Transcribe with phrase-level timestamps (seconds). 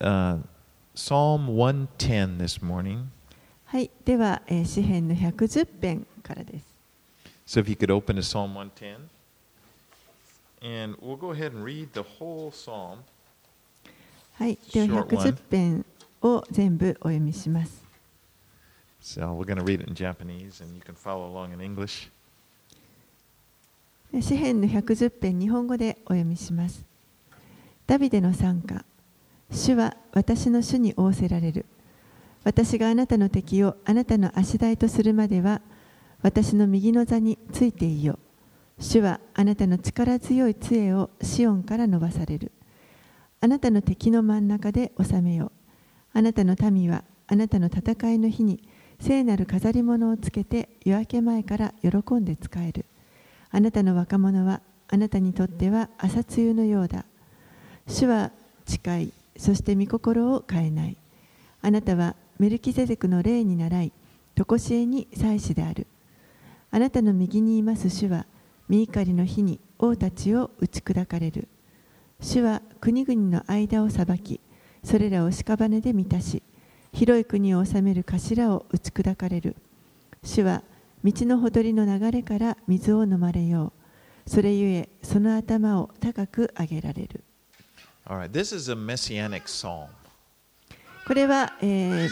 [0.00, 0.38] uh,
[0.94, 3.06] Psalm 110 this morning.
[3.66, 6.66] はい、では、えー詩編の110編からです。
[7.46, 9.08] So if you could open to Psalm 110.
[10.60, 12.98] And we'll go ahead and read the whole psalm.
[14.34, 15.32] はい、では Short one.
[15.32, 15.86] 110編
[16.22, 17.82] を全部お読みします。
[19.00, 22.10] So we're going to read it in Japanese, and you can follow along in English.
[24.12, 26.84] で詩編の110編日本語でお読みします。
[27.86, 28.84] ダビデの賛歌
[29.50, 31.66] 主は私の主に仰せられる。
[32.44, 35.60] 私があなたの敵をあなたの足台とするまでは
[36.22, 38.18] 私の右の座についていよ。
[38.78, 42.52] 主はあなたの力強い杖をシオンから伸ばされる。
[43.40, 45.52] あなたの敵の真ん中で治めよ。
[46.12, 48.62] あなたの民はあなたの戦いの日に
[49.00, 52.84] 聖なる飾り物をつけて夜明け前から喜んで使える。
[53.50, 57.04] あなたの若者はあなたにとっては朝露のようだ。
[57.86, 58.32] 主は
[58.64, 60.98] 近い、そして御心を変えない。
[61.62, 63.92] あなたはメルキゼデクの霊に倣い、
[64.34, 65.86] とこしえに祭司である。
[66.70, 68.26] あなたの右にいます主は、
[68.68, 71.48] 御怒りの日に王たちを打ち砕かれる。
[72.20, 74.40] 主は国々の間を裁き、
[74.84, 76.42] それらを屍で満たし、
[76.92, 79.56] 広い国を治める頭を打ち砕かれる。
[80.22, 80.62] 主は
[81.04, 83.72] 道のほとりの流れから水を飲まれよ
[84.26, 84.30] う。
[84.30, 87.24] それゆえ、その頭を高く上げられる。
[91.06, 92.08] これは、メ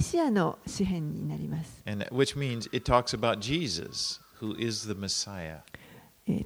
[0.00, 1.82] シアの詩篇になります。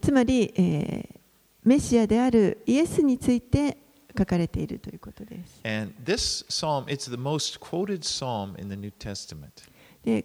[0.00, 0.52] つまり、
[1.64, 3.78] メシアであるイエスについて
[4.16, 5.60] 書かれているということです。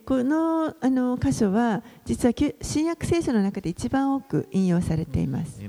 [0.05, 5.59] この,箇所は実は新約聖書の中で一番多く引用されています。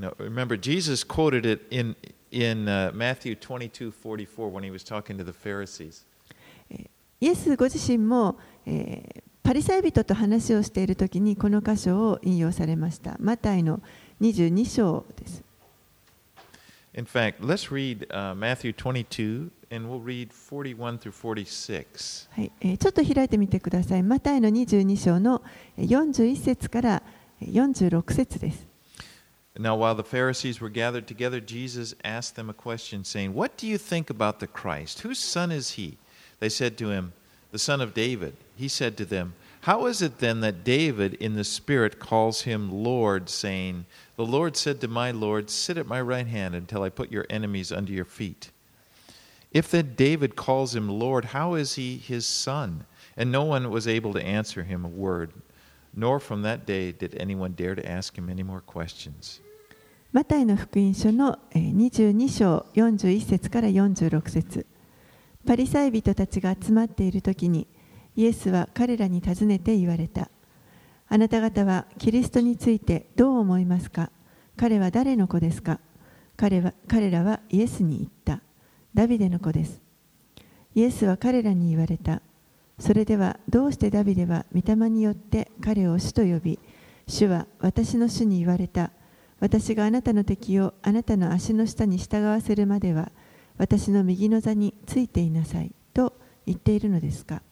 [2.31, 6.05] In uh, Matthew 22:44 when he was talking to the Pharisees.
[7.21, 13.81] イエスご自身も、えーパリサイ人と話をしているときにこの箇所を引用されましたマタイの
[14.21, 15.43] 22章です
[16.94, 22.28] In fact, let's read uh, Matthew 22 and we'll read 41 through 46.
[22.31, 24.03] はいえーちょっと開いてみてください。
[24.03, 25.43] マタイの22章の
[25.78, 27.03] えー41節から
[27.41, 28.68] えー46節です。
[29.60, 33.76] Now, while the Pharisees were gathered together, Jesus asked them a question, saying, What do you
[33.76, 35.00] think about the Christ?
[35.00, 35.98] Whose son is he?
[36.38, 37.12] They said to him,
[37.50, 38.36] The son of David.
[38.54, 42.70] He said to them, How is it then that David in the Spirit calls him
[42.70, 46.88] Lord, saying, The Lord said to my Lord, Sit at my right hand until I
[46.88, 48.52] put your enemies under your feet?
[49.50, 52.84] If then David calls him Lord, how is he his son?
[53.16, 55.32] And no one was able to answer him a word,
[55.92, 59.40] nor from that day did anyone dare to ask him any more questions.
[60.10, 64.64] マタイの福音書の22章41節から46節
[65.46, 67.69] パリサイ人たちが集まっているときに
[68.16, 70.30] イエスは彼らに尋ねて言われた。
[71.10, 74.10] あなた方はキリストについてどう思いますか？
[74.56, 75.78] 彼は誰の子ですか？
[76.38, 78.40] 彼は彼らはイエスに言った。
[78.94, 79.82] ダビデの子です。
[80.75, 82.22] イエスは彼らに言われた。
[82.78, 86.58] それではどうしてダビデは御霊によって彼を主と呼び、
[87.06, 88.90] 主は私の主に言われた。
[89.41, 93.12] 私があなたの敵をあなたの足の下に従わせるまでは、
[93.56, 96.12] 私の右の座についていなさいと
[96.47, 97.43] 言っているのですか。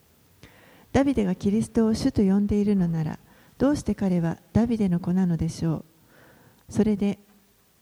[0.92, 3.18] ダビデがキリストを主と呼んでいるのなら、
[3.58, 5.84] どうして彼はダビデの子なのでしょ
[6.68, 6.72] う。
[6.72, 7.18] それで、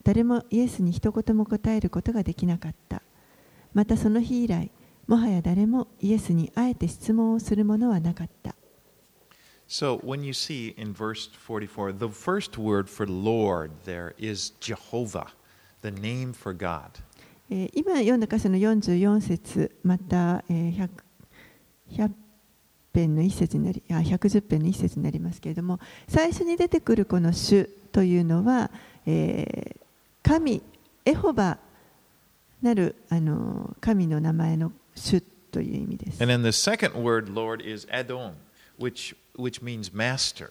[0.03, 3.03] 誰もイエスに一言も答えることができなかった。
[3.73, 4.71] またその日以来、
[5.07, 8.55] もはや誰もイエスにあえて質問をするものはなかった。
[9.67, 15.29] So when you see in verse 44, the first word for Lord there is Jehovah,
[15.83, 16.91] the name for God.
[17.51, 20.43] 今読んだ箇所の44節また
[36.31, 38.35] then the second word, Lord, is Adon,
[38.79, 40.51] which which means master.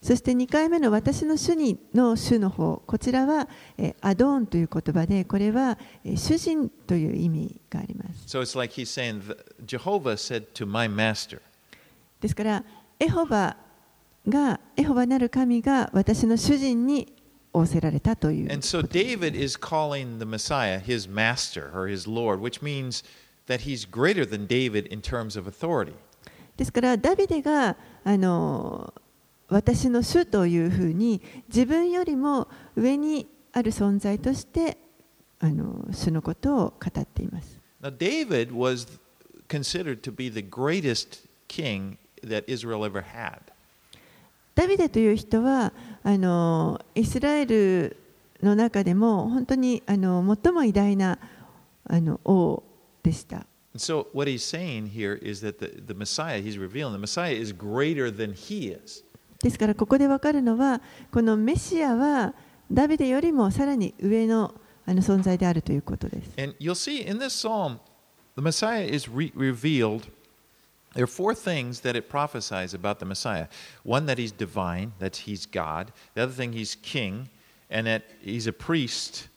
[0.00, 9.36] そして2回目の「私の主に」の「主」の方こちらは、えーアドーンという言葉でこれは、えー主人という意味があります So it's like he's saying, "The-
[9.66, 11.40] Jehovah said to my master.
[12.20, 12.64] ですから、
[13.00, 13.56] エホバ
[14.28, 17.12] が、エホバなる神が私の主人に
[17.52, 23.04] 仰せられたという And so David is calling the Messiah his master or his Lord, which means
[23.48, 25.94] that he's greater than David in terms of authority.
[26.56, 27.76] ですから、ダビデが
[28.08, 28.94] あの
[29.50, 34.78] 私の主というふうに自分よりも上にある存在として
[35.40, 37.60] あの主のことを語っています。
[37.82, 38.98] Now, David was
[39.46, 43.40] considered to be the greatest king that Israel ever had.
[44.54, 47.98] ダビデという人はあのイスラエル
[48.42, 51.18] の中でも本当にあの最も偉大な
[51.84, 52.62] あの王
[53.02, 53.44] でした。
[53.77, 57.51] And so, what he's saying here is that the, the Messiah, he's revealing, the Messiah is
[57.51, 59.03] greater than he is.
[59.41, 60.81] ですからここでわかるのは
[61.11, 62.33] このメシアは
[62.71, 64.53] ダビデよりもさらに上の
[64.85, 66.31] あの存在であるということです。
[66.37, 67.79] And you'll see in this psalm,
[68.35, 70.03] the Messiah is re- revealed.
[70.93, 73.47] There are four things that it prophesies about the Messiah.
[73.83, 75.91] One, that he's divine, that he's God.
[76.13, 77.29] The other thing, he's king,
[77.69, 79.27] and that he's a priest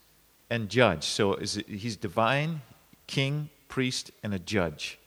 [0.50, 1.05] and judge.
[1.05, 2.61] So is it- he's divine,
[3.06, 5.00] king, priest, and a judge.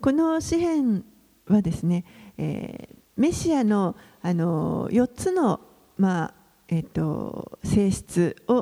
[0.00, 1.04] この詩篇
[1.46, 2.04] はですね、
[2.38, 5.60] えーメシアのあの4つの、
[5.98, 6.34] まあ
[6.68, 8.54] えっと性質を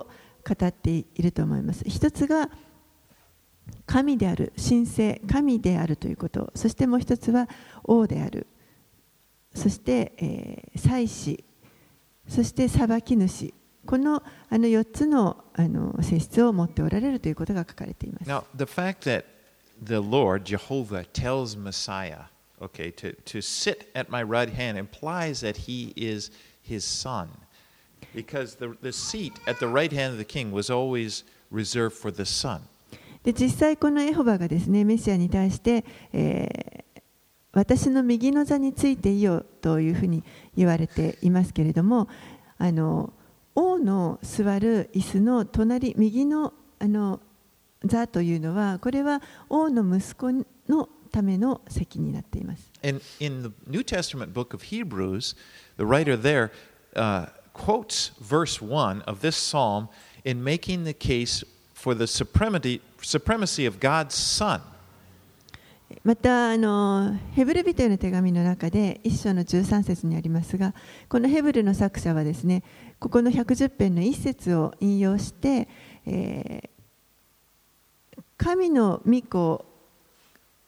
[0.44, 1.84] 語っていると思います。
[1.88, 2.50] 一つが
[3.86, 7.48] 神である、神聖、神であるということ、そしてもう一つは
[7.84, 8.48] 王である、
[9.54, 11.44] そして、えー祭司、
[12.26, 13.54] そして裁き主、
[13.86, 18.28] このあの4つのあの性質を持っておられるということが書かれています。
[18.28, 19.24] Now, the fact that
[19.82, 22.24] the Lord, Jehovah, tells Messiah,
[22.60, 26.30] okay, to, to sit at my right hand implies that he is
[26.62, 27.28] his son.
[28.14, 32.10] Because the, the seat at the right hand of the king was always reserved for
[32.10, 32.60] the son.
[33.22, 36.80] で実際このエホバがですねメシアに対して、えー
[37.52, 40.22] 私の右の座についていいよというふうに
[40.56, 42.08] 言われていますけれども
[42.58, 43.12] あの
[43.54, 47.20] 王の座る椅子の隣右のあの
[47.84, 52.70] 座というのはこれは王の息子のための席になっています。
[52.82, 55.34] And in the New Testament book of Hebrews,
[55.76, 56.50] the writer there
[56.94, 59.88] uh, quotes verse 1 of this psalm
[60.24, 61.44] in making the case
[61.74, 64.60] for the supremacy, supremacy of God's Son.
[66.04, 70.74] またあのヘブル人への手紙の中で一章の13節にありますが
[71.08, 72.62] このヘブルの作者はですね
[72.98, 75.68] ここの110編の一節を引用して、
[76.06, 76.80] えー
[78.40, 79.66] 神の御子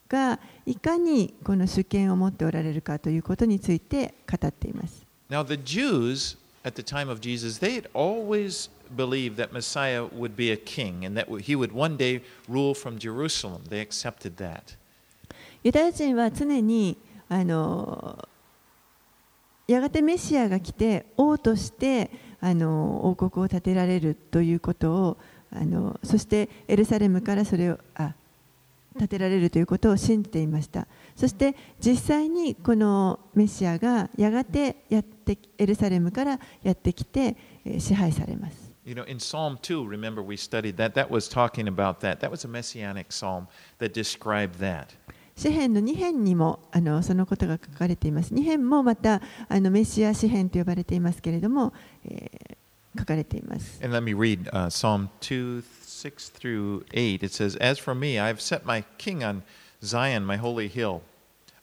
[0.06, 5.06] がいかにこの主権を持っておられるかということについて語っています。
[5.30, 10.52] Now, the Jews at the time of Jesus, they had always believed that Messiah would be
[10.52, 13.62] a king and that he would one day rule from Jerusalem.
[13.70, 14.76] They accepted that.
[15.64, 16.97] ユダヤ人は常に
[17.29, 18.29] あの
[19.67, 22.11] やがてメシアが来て王として
[22.41, 25.17] あの王国を建てられるということを
[25.53, 28.14] あのそしてエルサレムからそれをあ
[28.99, 30.87] 建てられるということを信じていました
[31.17, 37.37] そして実際にこのメシアがやがてやってエルサレムからやってきて
[37.79, 40.94] 支配されます You know, in Psalm 2, remember we studied that.
[40.94, 42.19] That was talking about that.
[42.19, 43.47] That was a messianic psalm
[43.79, 44.97] that described that.
[45.35, 48.33] 詩篇の2編にもあのそのことが書かれています。
[48.33, 51.74] 2編もまたあのメシア詩篇と呼ばれていますけれども、
[52.06, 52.57] えー
[52.97, 53.79] 書かれています。
[53.83, 57.24] And let me read uh, Psalm 2, 6 through 8.
[57.24, 59.44] It says, As for me, I have set my king on
[59.83, 61.01] Zion, my holy hill.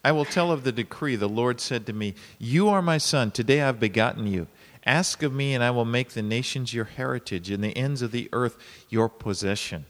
[0.05, 1.17] I will tell of the decree.
[1.17, 3.31] The Lord said to me, You are my son.
[3.31, 4.47] Today I have begotten you.
[4.87, 8.13] Ask of me, and I will make the nations your heritage, and the ends of
[8.13, 8.59] the earth
[8.91, 9.87] your possession.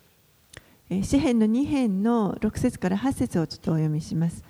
[0.90, 4.44] 詩篇の2編の6節から8節をちょっとお読みします。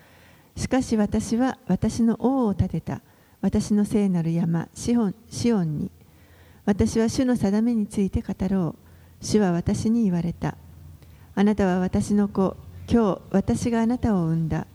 [0.56, 3.02] しかし私は私の王を立てた。
[3.42, 5.92] 私の聖なる山シオンシオンに。
[6.66, 8.76] 私は主の定めについて語ろ
[9.22, 9.26] う。
[9.26, 10.56] 主は私に言われた。
[11.36, 12.56] あなたは私の子。
[12.90, 14.66] 今日私があなたを産んだ。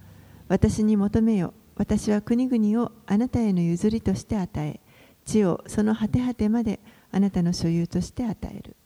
[0.49, 1.54] 私に求めよ。
[1.76, 4.80] 私は国々をあなたへの譲りとして与え、
[5.25, 6.78] 地をその果て果てまで
[7.11, 8.76] あなたの所有として与える。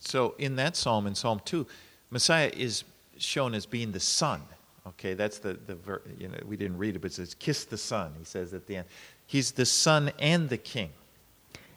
[0.00, 1.66] So, in that psalm, in Psalm 2,
[2.10, 2.84] Messiah is
[3.18, 4.40] shown as being the son.
[4.86, 7.64] Okay, that's the, the ver- you know, we didn't read it, but it says, Kiss
[7.64, 8.86] the son, he says at the end.
[9.26, 10.90] He's the son and the king.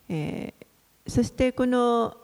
[0.10, 0.62] えー
[1.08, 2.16] そしてこの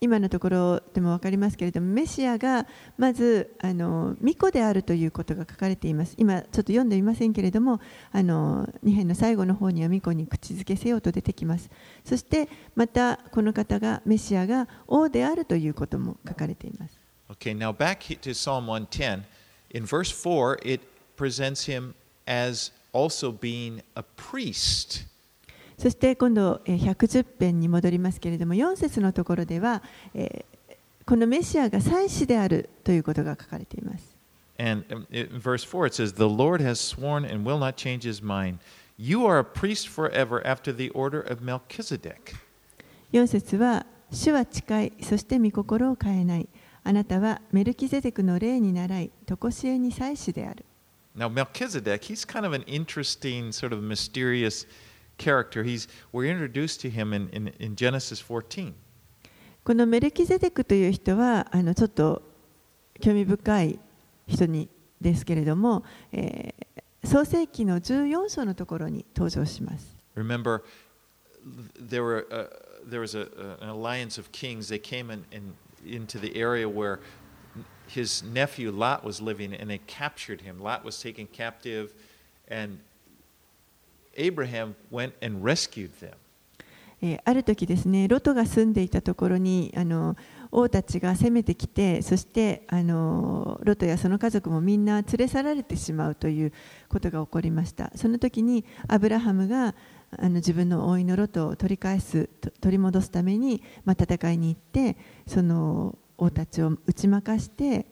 [0.00, 2.66] 今のところでも分かりますけれどもメシアが
[2.98, 7.80] まずあの巫女であるということが書かれています今ちょっと読んでいませんけれども
[8.12, 11.70] あの2編の最後の方には巫女に口づけせよと出てきます
[12.04, 19.23] そしてまたこの方がメシアが王であるということも書かれています Okay, now back he- to Psalm 110.
[19.71, 20.81] In verse 4, it
[21.15, 21.93] presents him
[22.27, 25.05] as also being a priest.
[25.77, 29.81] そして今度えー110編に戻りますけれども4節のところでは、
[30.13, 34.15] えーこのメシアが祭司であるということが書かれています
[34.59, 38.03] And um, in verse 4, it says, The Lord has sworn and will not change
[38.03, 38.59] his mind.
[38.97, 42.35] You are a priest forever after the order of Melchizedek.
[43.11, 46.47] 4節は主は近いそして御心を変えない
[46.86, 50.64] あなたはメルキゼデクの例に習い、とこしえに祭司である。
[51.16, 54.66] Now, Melchizedek, he's kind of an interesting, sort of mysterious
[55.18, 55.64] character.
[55.64, 58.72] He's, we're introduced to him in, in, in Genesis 14.
[59.64, 62.22] このメルキゼデクという人はあのちょっと
[63.00, 63.80] 興味深い
[64.28, 64.68] 人に
[65.00, 66.66] ですけれども、えー
[67.06, 69.96] 創世記の14章のところに登場します。
[70.16, 70.62] Remember,
[71.78, 72.48] there, were, uh,
[72.84, 73.28] there was a,
[73.60, 74.68] an alliance of kings.
[74.68, 75.54] They came in, in,
[75.86, 77.00] into the area where
[77.88, 80.60] his nephew Lot was living and they captured him.
[80.60, 81.94] Lot was taken captive,
[82.48, 82.78] and
[84.16, 86.14] Abraham went and rescued them.
[87.24, 90.16] ある時ですね、ロトが住んでいたところにあの
[90.50, 96.52] 王たちが攻めてきて、そしてあのロトやその家族もみんな連れ去られてしまうという
[96.88, 97.92] ことが起こりました。
[97.94, 99.74] その時にアブラハムが
[100.10, 104.96] あの自分の甥のロトを取り返す、と取り戻すために、まあ、戦いに行って、
[105.26, 107.86] その王たちを打ち負かして、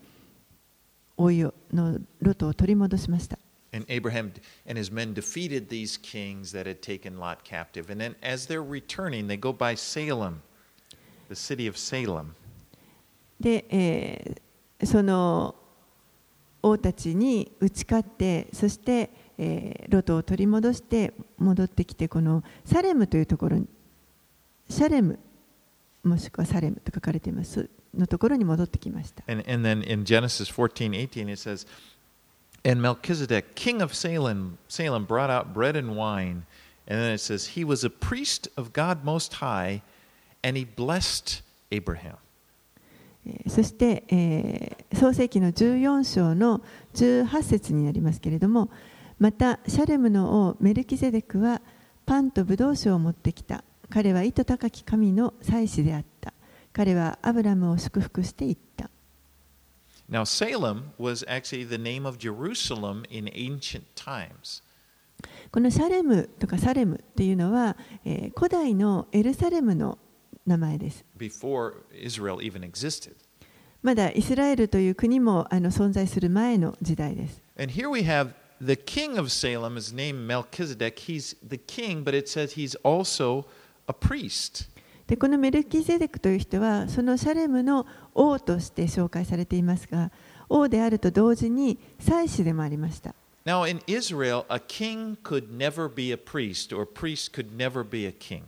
[1.16, 3.38] 甥のロトを取り戻しました。
[3.72, 4.32] And Abraham
[4.68, 7.90] and his men defeated these kings that had taken Lot captive.
[7.90, 10.42] And then, as they're returning, they go by Salem,
[11.28, 12.34] the city of Salem.
[13.40, 14.44] で、えー
[14.82, 15.54] その
[16.62, 23.66] 王たちに打ち勝ってそして、えー、ロトを取り戻して戻ってきてこのサレムというところに
[24.88, 25.18] レム
[26.02, 29.24] もしくはサレムと書かれていますのところに戻ってきました。
[29.26, 29.42] And,
[43.48, 46.60] そして、えー、創世記の14章の
[46.94, 48.70] 18節になりますけれども、
[49.18, 51.62] またシャレムの王メルキゼデクは
[52.06, 53.64] パンとブドウ酒を持ってきた。
[53.90, 56.32] 彼は意図高き神の祭司であった。
[56.72, 58.90] 彼はアブラムを祝福して言った。
[60.10, 64.62] Now, Salem was actually the name of Jerusalem in ancient times.
[65.50, 69.98] このシャレムとかサレムっていうのは、えー古代のエルサレムの
[70.46, 71.04] 名前です。
[71.16, 73.14] Before Israel even existed.
[73.82, 77.42] まだイスラエルという国もあの存在する前の時代です。
[77.58, 80.98] And here we have the king of Salem is named Melchizedek.
[80.98, 83.46] He's the king, but it says he's also
[83.88, 84.68] a priest.
[85.06, 90.10] でこのメルキゼデクという人はそのシャレムの王として紹介されていますが
[90.48, 97.84] 王であると同時に祭司でもありました Now, in Israel, a king could never be a priest, or a priest could never
[97.86, 98.44] be a king.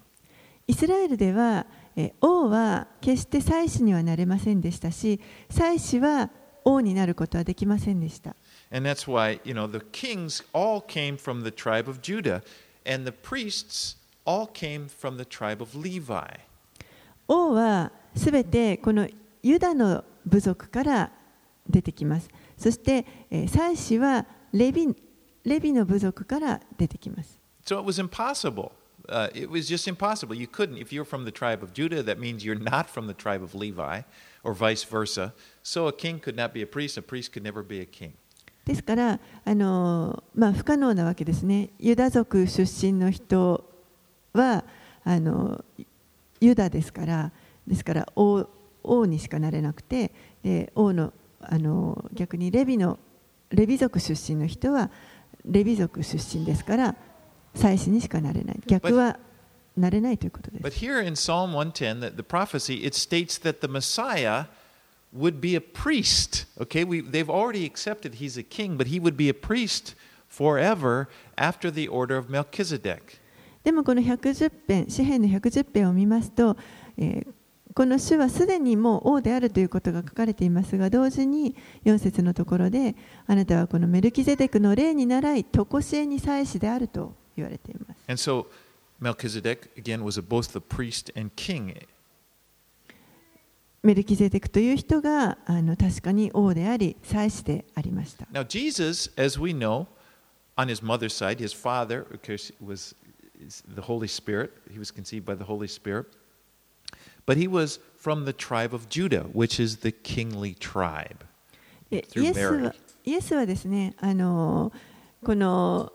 [0.67, 5.21] イスラエルではえ王は決して祭司にはなれませんでしたし
[5.51, 6.31] 祭司は
[6.65, 8.37] 王になることはできませんでした
[8.76, 12.42] And that's why, you know, the kings all came from the tribe of Judah,
[12.86, 16.38] and the priests all came from the tribe of Levi.
[17.28, 19.08] 王はすべてこの
[19.42, 21.12] ユダの部族から
[21.70, 24.94] 出てきますそしてえー祭司はレビ
[25.46, 28.72] レビの部族から出てきます So it was impossible.
[29.08, 30.36] Uh, it was just impossible.
[30.36, 33.14] You couldn't, if you're from the tribe of Judah, that means you're not from the
[33.14, 34.02] tribe of Levi,
[34.44, 35.34] or vice versa.
[35.64, 38.14] So a king could not be a priest, a priest could never be a king.
[38.67, 41.71] ですから、あのまあ、不可能なわけですね。
[41.79, 43.65] ユダ族出身の人
[44.33, 44.65] は
[45.05, 45.65] あの
[46.41, 47.33] ユダですから、
[47.67, 48.47] ですから王
[48.83, 52.99] 王にしかなれなくて、で王のあの逆にレビの
[53.51, 54.91] レビ族出身の人は
[55.45, 56.97] レビ族出身ですから、
[57.55, 58.61] 祭司にしかなれない。
[58.67, 59.17] 逆は
[59.77, 60.85] なれないということで But す。
[60.85, 64.47] here in Psalm 110, the, the prophecy, it states that the Messiah
[65.17, 66.47] would be a priest.
[66.61, 69.95] Okay, we, they've already accepted he's a king, but he would be a priest
[70.29, 73.21] forever after the order of Melchizedek.
[73.65, 76.57] でもこの110編、詩篇の110編を見ますと、
[76.97, 77.33] えー
[77.77, 81.55] この主はすでにもう王であるということが書かれていますが、同時に
[81.85, 82.97] 4節のところで、
[83.27, 88.03] あなたはこのメルキゼデクの例に倣い、常しえに祭司であると言われています。
[88.09, 88.47] And so
[88.99, 91.77] Melchizedek, again, was both the priest and king.
[93.87, 98.27] メルキゼデクという人があの確かに王であり、祭司でありました。
[98.33, 99.87] Now, Jesus, as we know,
[100.57, 102.95] on his mother's side, his father, of course, was
[103.75, 104.51] the Holy Spirit.
[104.71, 106.07] He was conceived by the Holy Spirit.
[107.27, 111.25] But he was from the tribe of Judah, which is the kingly tribe.
[111.91, 112.75] イエス.は
[113.05, 114.73] イエスはですね、あの
[115.25, 115.93] この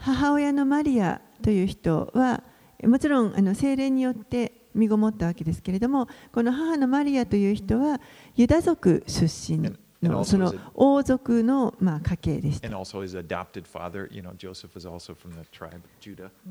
[0.00, 2.42] 母親のマリアという人は、
[2.82, 8.00] もちろんあの精霊によって身ごもったわけですけれども、この母のマリアという人は、
[8.36, 9.58] ユダ族出身
[10.02, 12.68] の、その王族のまあ家系でした。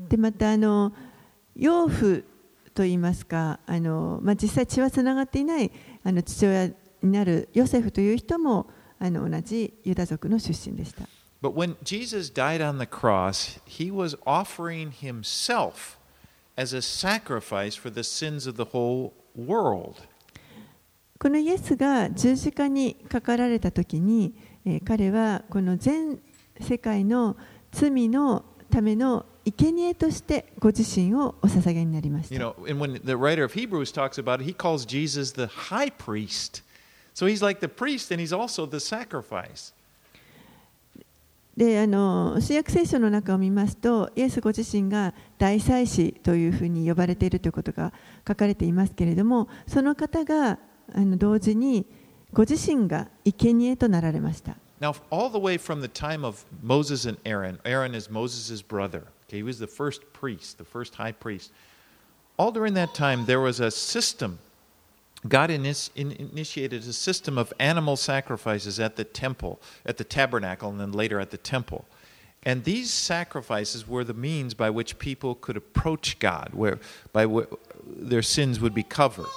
[0.08, 0.92] で、また、あの、
[1.56, 2.24] 養父
[2.74, 5.70] といいますか、あのまあ、実際血はつがっていない
[6.02, 8.66] あの父親になるヨセフという人も、
[8.98, 11.06] あの同じユダ族の出身でした。
[11.42, 12.32] But when Jesus
[16.57, 19.95] as a sacrifice for the sins of the whole world.
[21.19, 24.33] このイエスが十字架にかかられた時に、
[24.65, 26.19] えー彼はこの全
[26.59, 27.35] 世界の
[27.71, 32.45] 罪のための生贄としてご自身をお捧げになりまし You た。
[32.45, 35.89] know, and when the writer of Hebrews talks about it, he calls Jesus the high
[35.91, 36.61] priest.
[37.13, 39.73] So he's like the priest and he's also the sacrifice.
[41.56, 47.92] であの新約聖書の中を見ますとイエスご自身が大祭司というふうに呼ばれているということが
[48.26, 50.58] 書かれていますけれどもその方が
[50.92, 51.86] あの同時に
[52.32, 54.56] ご自身が生贄となられました。
[54.80, 59.04] Now, all the way from the time of Moses and Aaron, Aaron is Moses' brother.
[59.28, 61.52] Okay, he was the first priest, the first high priest.
[62.36, 64.40] All during that time, there was a system.
[65.27, 70.69] God inis- in- initiated a system of animal sacrifices at the temple, at the tabernacle,
[70.69, 71.83] and then later at the temple.
[72.45, 76.79] And these sacrifices were the means by which people could approach God, where
[77.11, 77.51] by wh-
[77.85, 79.27] their sins would be covered.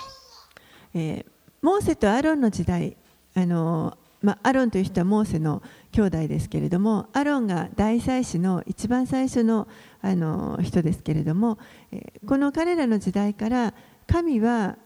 [0.94, 1.26] えー
[1.62, 2.96] モーセとアロンの時代
[3.34, 9.68] あの、まあ、アロンという人はモーセの兄弟ですけれどもアロンが大祭司の一番最初の
[10.00, 11.58] あの人ですけれども、
[11.92, 13.75] えーこの彼らの時代から
[14.08, 14.76] 神は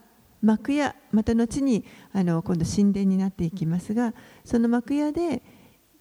[0.42, 4.12] 幕屋また後にあの今度神殿になっていきますが
[4.44, 5.42] その幕屋で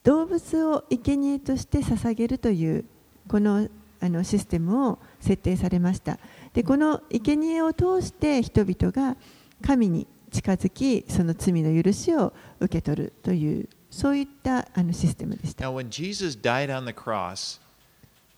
[0.03, 2.85] 動物を生贄として捧げるという
[3.27, 3.67] この
[4.03, 6.17] あのシステムを設定されました
[6.53, 9.15] でこの生贄を通して人々が
[9.61, 17.59] 神に近づきその罪の許しを受け取るというそういったあのシステムでした Now, when Jesus died on the cross,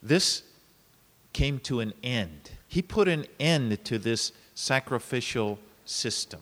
[0.05, 0.43] this
[1.31, 2.51] came to an end.
[2.67, 6.39] He put an end to this sacrificial system.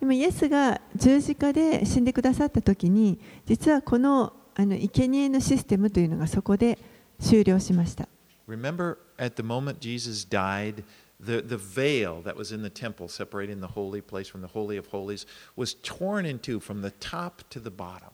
[0.00, 6.78] でもイエスが十字架で死んでくださった時に実はこのあの生贄のシステムというのがそこで
[7.20, 8.08] 終了しました
[8.48, 10.84] Remember, at the moment Jesus died,
[11.18, 14.76] the, the veil that was in the temple separating the holy place from the Holy
[14.76, 15.26] of Holies
[15.56, 18.12] was torn in two from the top to the bottom.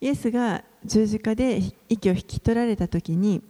[0.00, 3.42] イエスが十字架で息を引き取られた時に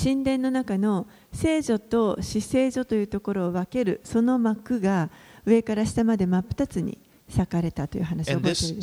[0.00, 5.10] 神殿の中の聖女と死聖女というところを分けるその幕が
[5.46, 8.80] 上から下まで真っ二つに裂かれたという話を覚えているで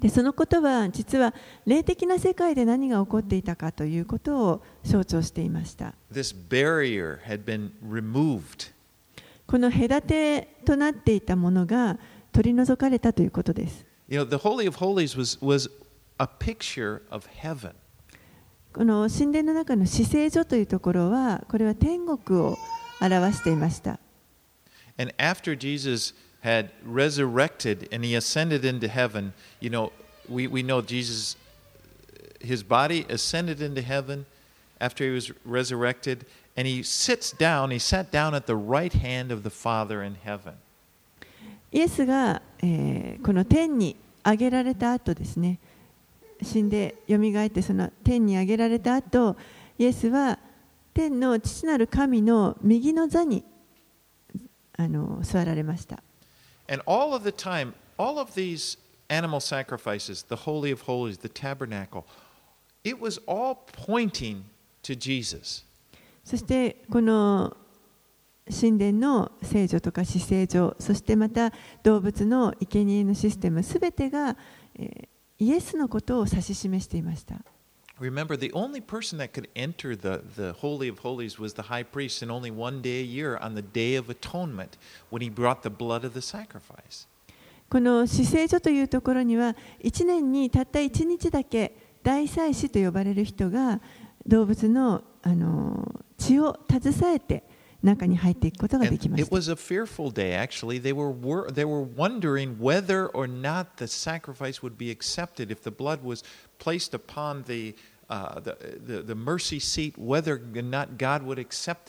[0.00, 1.32] でそのことは実は
[1.64, 5.94] 霊的な世界で何が起こっていたかということを象徴していました.
[9.46, 11.98] この隔てとなっていたものが
[12.32, 15.67] 取り除かれたということです You know, the Holy of Holies was, was
[16.19, 17.73] a picture of heaven.
[18.73, 22.57] この神殿の中の死聖所というところはこれは天国を
[23.01, 23.99] 表していました
[24.99, 29.91] And after Jesus had resurrected and he ascended into heaven, you know,
[30.29, 31.37] we, we know Jesus,
[32.39, 34.25] his body ascended into heaven
[34.79, 39.31] after he was resurrected, and he sits down, he sat down at the right hand
[39.31, 40.55] of the Father in heaven.
[41.72, 45.58] イエスが、えーこの天に上げられた後ですね
[46.42, 49.36] 死んでよみがえってその天に上げられた後
[49.78, 50.38] イエスは
[50.94, 53.44] 天の父なる神の右の座に
[54.76, 56.02] あの座られました
[56.68, 61.28] And all of the time, all of these animal sacrifices, the Holy of Holies, the
[61.28, 62.04] tabernacle,
[62.84, 64.44] it was all pointing
[64.82, 65.64] to Jesus.
[66.24, 67.56] そしてこの
[68.50, 71.52] 神殿の聖女とか死聖女そしてまた
[71.82, 74.36] 動物の生贄のシステムすべてが、
[74.78, 75.08] えー
[75.42, 77.34] イエスのことを指し示していました
[78.00, 81.84] Remember, the only person that could enter the, the Holy of Holies was the high
[81.84, 84.76] priest, and only one day a year on the Day of Atonement
[85.10, 87.06] when he brought the blood of the sacrifice.
[87.68, 93.80] この死聖所というところには1年にたった1日だけ大祭司と呼ばれる人が
[94.26, 97.44] 動物のあの血を携えて
[97.82, 99.20] 中に入っていくことができます。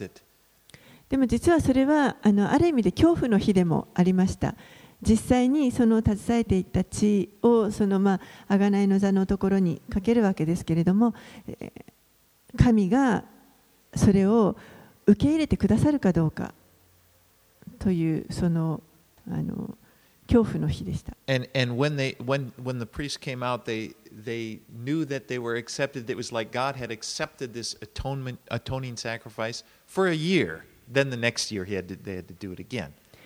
[0.10, 0.22] た、
[1.10, 4.56] でも実はそれはあ,る意味で恐怖の日でもありました。
[5.02, 11.14] 実際にその携えていた血をそのまあがないの座のところにかけるわけですけれども、
[12.58, 13.26] 神が
[13.96, 14.56] それを
[15.06, 16.54] 受け入れてくださるかどうか
[17.80, 18.82] というその,
[19.30, 19.78] あの
[20.28, 21.14] 恐怖の日でした。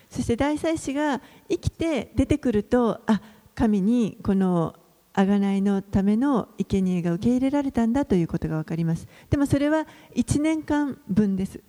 [0.10, 3.22] そして大祭司が生きて出てくると、あ
[3.54, 4.76] 神にこの
[5.18, 9.08] 贖いのための生贄が受け入れられたんだということが分かります。
[9.32, 11.60] でもそれは1年間分です。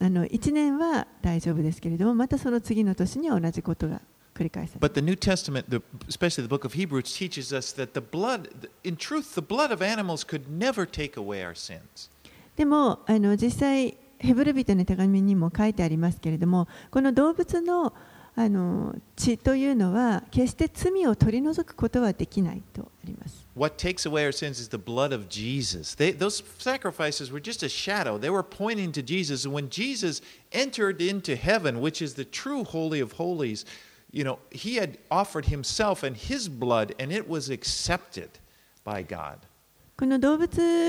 [0.00, 4.00] あの1年は大丈夫ですけれども、またその次の年には同じことが
[4.34, 8.68] 繰り返され But the New Testament, the, especially the book of Hebrews, teaches us that the blood,
[8.82, 12.10] in truth, the blood of animals could never take away our sins.
[12.56, 17.94] でもあの実際ヘブル人の手紙にも書いてありますけれどもこの動物の
[18.36, 23.46] あの血というのは決して罪を取り除くことはできないとあります。
[23.56, 25.94] What takes away our sins is the blood of Jesus.
[25.96, 28.18] They, those sacrifices were just a shadow.
[28.18, 29.44] They were pointing to Jesus.
[29.44, 33.64] And when Jesus entered into heaven, which is the true Holy of Holies,
[34.12, 38.30] you know, he had offered himself and his blood, and it was accepted
[38.84, 39.38] by God.
[39.96, 40.48] この動物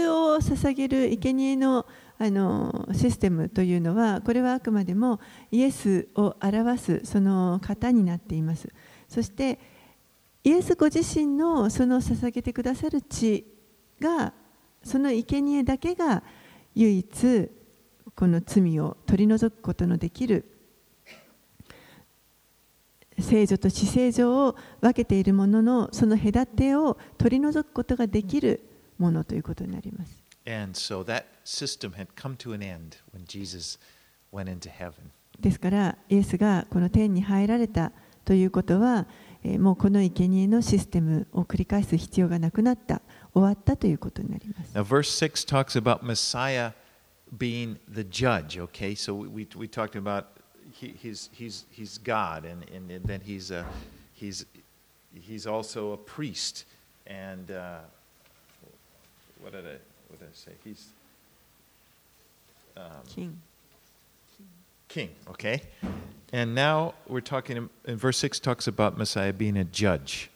[0.09, 1.85] を捧げる生贄の
[2.23, 8.69] あのシステムというのはこれはあくまでもイエスを表すその型になっています
[9.07, 9.59] そして
[10.43, 13.43] イエスご自身のその捧げてくださる血
[13.99, 14.33] が
[14.83, 16.21] その生贄だけが
[16.75, 17.49] 唯一
[18.15, 20.45] この罪を取り除くことのできる
[23.17, 28.61] 聖女と死聖女を分けているもののその隔てを取り除くことができる
[28.99, 30.20] ものということになります。
[30.46, 33.78] And so that system had come to an end when Jesus
[34.32, 35.10] went into heaven.
[35.40, 37.92] ですからイエスがこの天に入られた
[38.24, 39.06] ということは、
[39.44, 43.00] えーもうこの生贄のシステムを繰り返す必要がなくなった
[43.32, 44.74] 終わったということになります。
[44.74, 46.72] Now, verse 6 talks about Messiah
[47.36, 48.94] being the judge, okay?
[48.94, 50.26] So we, we, we talked about
[50.72, 53.64] he, he's, he's, he's God, and, and, and then he's, a,
[54.14, 54.46] he's,
[55.14, 56.64] he's also a priest.
[57.06, 57.78] And uh,
[59.40, 59.76] what, did I,
[60.11, 60.51] What did I say?
[60.63, 60.89] He's
[62.75, 63.41] um, 金
[64.87, 65.61] king, okay?
[66.33, 70.29] And now we're talking, in, verse 6 talks about Messiah being a judge.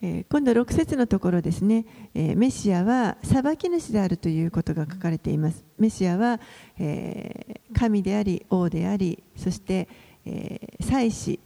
[0.00, 5.64] えー今度6節のところですね、えーメシアは裁き主であるということが書かれています。
[5.76, 6.40] メシアは、
[6.78, 9.88] えー神であり王でありそして、
[10.24, 11.40] えー祭司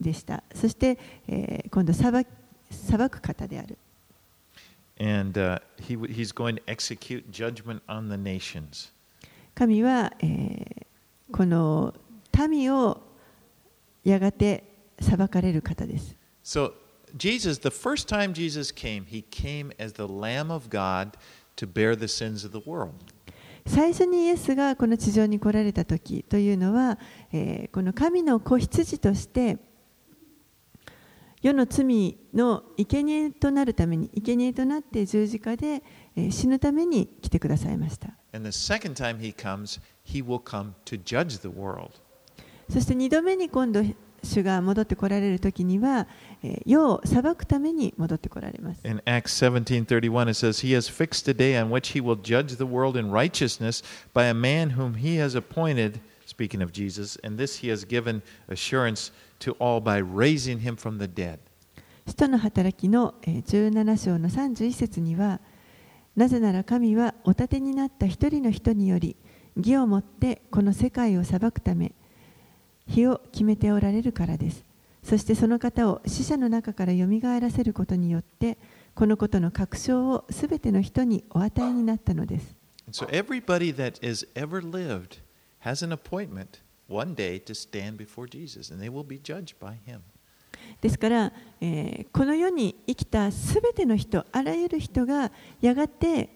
[0.00, 2.28] でしたそして、えー今度裁き
[2.72, 3.78] 裁く方である
[5.00, 8.92] And uh, he, he's going to execute judgment on the nations.
[9.54, 10.86] 神は、えー
[11.32, 11.94] この
[12.48, 13.00] 民を
[14.02, 14.64] やがて
[15.00, 16.16] 裁かれる方です。
[16.44, 16.72] So,
[17.16, 21.12] Jesus, the first time Jesus came, he came as the Lamb of God
[21.56, 22.92] to bear the sins of the world.
[23.66, 26.98] 最初にイエスがこの地上に来られた時というのは、
[27.32, 29.58] えーこの神の子羊として
[31.42, 35.82] 世の罪の生贄となるために生贄となって十字架で、
[36.16, 38.08] えー死ぬために来てくださいました
[39.36, 39.80] comes.
[42.68, 43.82] そして二度目に今度
[44.22, 46.06] 主が戻ってこられる時には、
[46.42, 52.56] えー世を裁くために戻ってこられます In Acts 17:31 it says he has fixed a day on which he will judge
[52.56, 57.38] the world in righteousness by a man whom he has appointed speaking of Jesus and
[57.38, 61.38] this he has given assurance to all by raising him from the dead.
[62.06, 65.40] 使徒の働きのえー17章の31節には
[66.16, 69.16] なぜなら神はお立てになった一人の人により
[69.56, 71.92] 義をもってこの世界を裁くため
[72.86, 74.64] 日を決めておられるからです
[75.02, 78.58] そしてその方を死者の中からよみがえらせることによって
[78.94, 82.56] このことの確証をすべての人にお与えになったのです
[82.90, 85.20] so everybody that has ever lived
[85.60, 86.60] has an appointment
[90.80, 96.30] ですから、え、この世に生きたすべての人、あらゆる人がやがて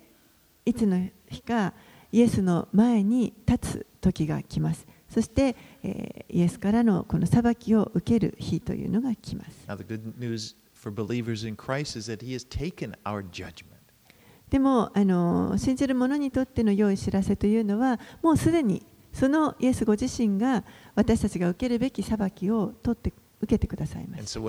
[0.65, 1.75] いつの日か
[2.13, 4.87] イエスの前に立つ時が来ます。
[5.11, 9.67] そして、え、イエスからのこの裁きを受ける日というのが来ます。
[9.67, 9.77] Now,
[14.51, 18.87] でもあの、信じる者にとっての良い知らせというのは、もうすでに。
[19.15, 20.65] そのイエスご自身が
[20.97, 24.41] 私たちが受けるべき裁きを取って受けてくださいました。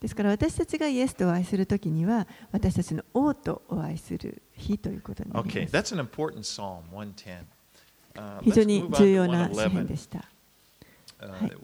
[0.00, 5.24] ですから私たちがイエスとおするとには私たちの王とお会する日ということ。
[8.42, 10.18] 非常に重要な詩編でした。
[10.18, 10.24] は
[11.46, 11.56] い、uh,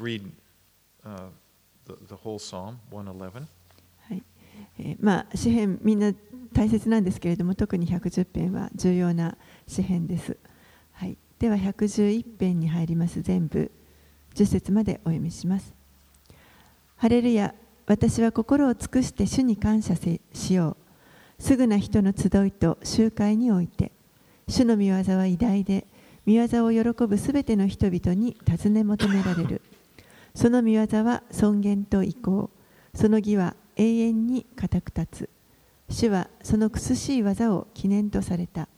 [0.00, 0.22] read
[1.86, 3.46] the, the whole Psalm 111.
[4.78, 6.12] えまあ、詩篇みんな
[6.52, 10.36] 大切なんですけれども特に110編は重要な詩篇です。
[10.92, 13.70] はいでは111編に入ります全部
[14.34, 15.72] 10節までお読みします。
[16.96, 17.54] ハレルヤ
[17.90, 20.76] 私は心を尽くして主に感謝しよ
[21.38, 21.42] う。
[21.42, 23.90] すぐな人の集いと集会において、
[24.46, 25.86] 主の御業は偉大で、
[26.24, 29.62] 御業を喜ぶすべての人々に尋ね求められる。
[30.36, 32.50] その御業は尊厳と意向、
[32.94, 35.30] その義は永遠に固く立つ。
[35.88, 38.68] 主はその苦しい技を記念とされた。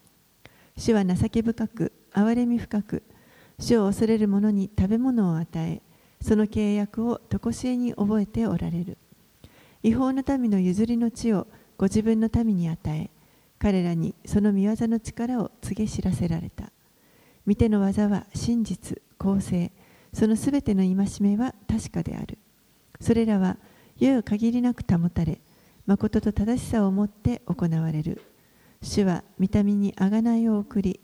[0.77, 3.03] 主は情け深く、憐れみ深く、
[3.59, 5.83] 主を恐れる者に食べ物を与え、
[6.25, 8.97] その契約を常しえに覚えておられる。
[9.83, 13.11] 違法の民の譲りの地をご自分の民に与え、
[13.59, 16.71] 彼らにその御業の力を告げ知らせられた。
[17.45, 19.73] 見ての技は真実、公正、
[20.13, 22.39] そのすべての戒めは確かである。
[23.01, 23.57] それらは
[24.05, 25.41] 世を限りなく保たれ、
[25.87, 28.21] 誠と正しさをもって行われる。
[28.83, 30.99] 主は御民に贖いを送り、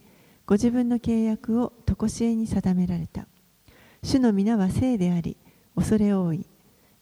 [0.47, 3.29] ご自分の契約を常しえに定められた。
[4.03, 5.37] 主の皆は聖であり、
[5.77, 6.45] 恐れ多い。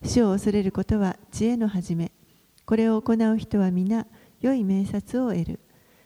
[0.05, 2.13] 主を恐れることは知恵の始め。
[2.67, 4.07] これを行う人は皆、
[4.43, 5.61] 良い名察を得る。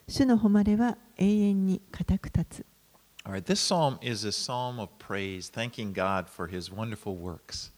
[0.07, 2.67] 主の誉れは永遠に固く立つ。
[3.25, 7.73] Right, this psalm is a psalm of praise, thanking God for his wonderful works.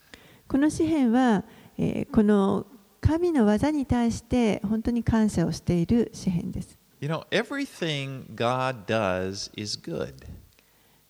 [0.53, 1.45] この詩篇は、
[1.79, 2.67] えーこの
[3.03, 6.79] 神の技に対して本当に感謝をしている詩篇です。
[7.01, 10.15] You know, everything God does is good.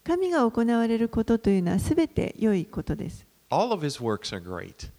[0.02, 3.26] 神が行われることというのはすべて良いことです。
[3.50, 4.90] All of his works are great.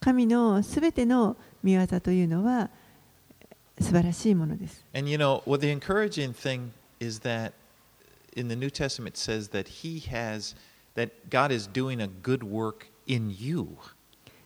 [0.00, 2.70] 神のすべての見業というのは
[3.78, 4.82] 素晴らしいものです。
[4.94, 6.70] And you know, what the encouraging thing
[7.00, 7.52] is that
[8.34, 10.56] in the New Testament says that he has
[10.94, 13.76] that God is doing a good work in you.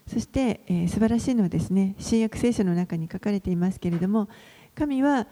[0.07, 4.29] そして、えー素晴らしいのはですね、新約聖書の中に書かれていますけれども、
[4.73, 5.27] 神は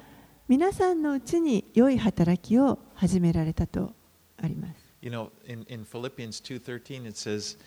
[0.48, 3.94] 皆さんのうちに良い働きを始められたと
[4.38, 4.86] あります。
[5.02, 7.58] You know, in, in Philippians 2:13 it says,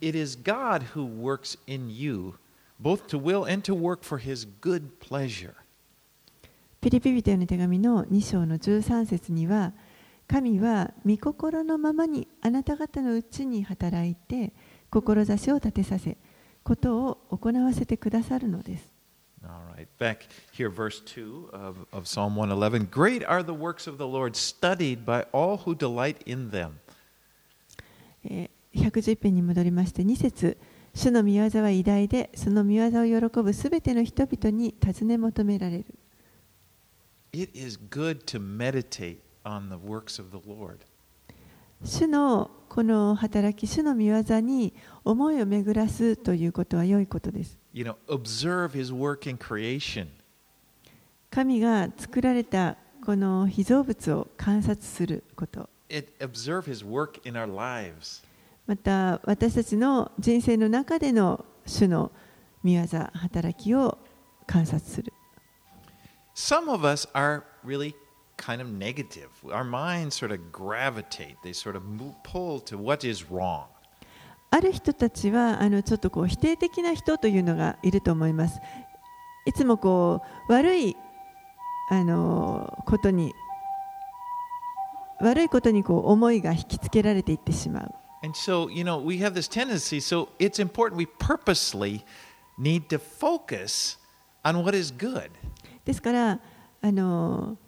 [0.00, 2.34] "It is God who works in you
[2.80, 5.54] both to will and to work for his good pleasure."
[6.80, 9.72] ピリピ人への手紙の2章の13節には、
[10.28, 14.52] 神は御心のままにあなた方のうちに働いて、
[14.90, 16.16] 志を立てさせ、
[16.64, 18.92] ことを行わせてくださるのです。
[19.44, 19.86] All right.
[19.98, 22.88] Back here, verse 2 of, of Psalm 111.
[22.90, 26.72] Great are the works of the Lord, studied by all who delight in them.
[28.24, 30.58] えー111編に戻りまして2節
[30.94, 35.86] 主の御業は偉大でその御業を喜ぶすべての人々に尋ね求められる
[37.32, 40.78] It is good to meditate on the works of the Lord.
[41.82, 50.08] 主のこの働き主の御業に思いを巡らすということは良いことです You know, observe his work in creation.
[51.30, 58.24] 神が作られたこの被造物を観察すること It, observe his work in our lives.
[58.66, 62.10] また私たちの人生の中での主の
[62.64, 63.98] 御業働きを
[64.46, 65.12] 観察する
[66.34, 67.94] Some of us are really
[68.36, 69.28] kind of negative.
[69.50, 73.66] Our minds sort of gravitate, they sort of move, pull to what is wrong.
[74.50, 78.60] ある人たちはあのちょっとこう否定的な人というのがいると思います。
[79.46, 80.96] いつもこう悪い
[81.90, 83.34] あのことに
[85.20, 87.94] 悪いことにこう思いが引きつけられていってしまう。
[88.22, 92.04] And so, you know, we have this tendency, so it's important we purposely
[92.58, 93.98] need to focus
[94.44, 95.30] on what is good.
[95.84, 96.40] ですから
[96.80, 97.58] あの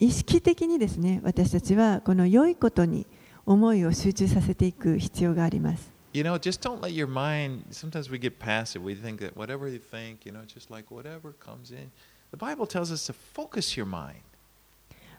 [0.00, 3.06] 意識的にですね私たちはこの良いことに
[3.44, 5.90] 思いを集中させていく必要があります。
[6.12, 8.82] You know, just don't let your mind, sometimes we get passive.
[8.82, 11.90] We think that whatever you think, you know, just like whatever comes in.
[12.30, 14.22] The Bible tells us to focus your mind.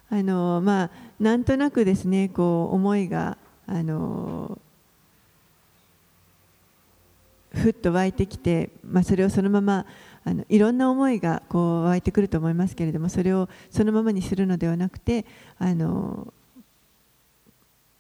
[0.10, 3.38] あのまあなんとなくですねこう思いが
[3.68, 4.60] あの
[7.54, 9.86] ふっと湧いてきて、まあ、それをそのまま
[10.30, 15.26] あのいろんな思いがこう湧いてくると思いますけれどもそれをそのままにするのではなくて
[15.58, 16.32] あの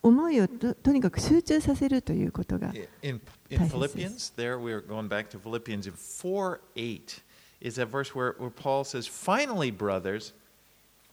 [0.03, 3.71] 思いをととにかく集中させるということが In, in Titus.
[3.71, 7.21] Philippians, there we're going back to Philippians in 4 8
[7.61, 10.33] is that verse where, where Paul says, Finally, brothers,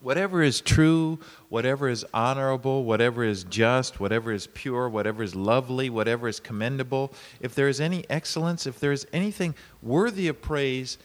[0.00, 5.90] whatever is true, whatever is honorable, whatever is just, whatever is pure, whatever is lovely,
[5.90, 10.98] whatever is commendable, if there is any excellence, if there is anything worthy of praise,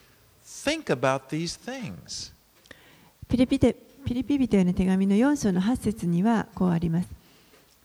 [0.63, 2.33] think about these things.
[3.27, 7.09] ピリピテピリピ人への手紙の4章の8節にはこうあります。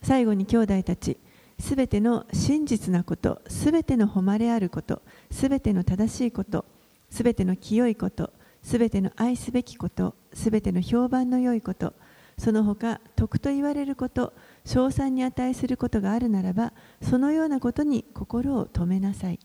[0.02, 1.16] 最後に兄弟たち、
[1.59, 6.64] すべての真実なこと、すべての誉れあること、すべての正しいこと、
[7.11, 11.94] すべての清いこと、すべての愛すべきこと、すべての評判の良いこと、
[12.38, 19.38] その他徳と言われること称賛に値することがあるならばそのようなことに心を止めなさい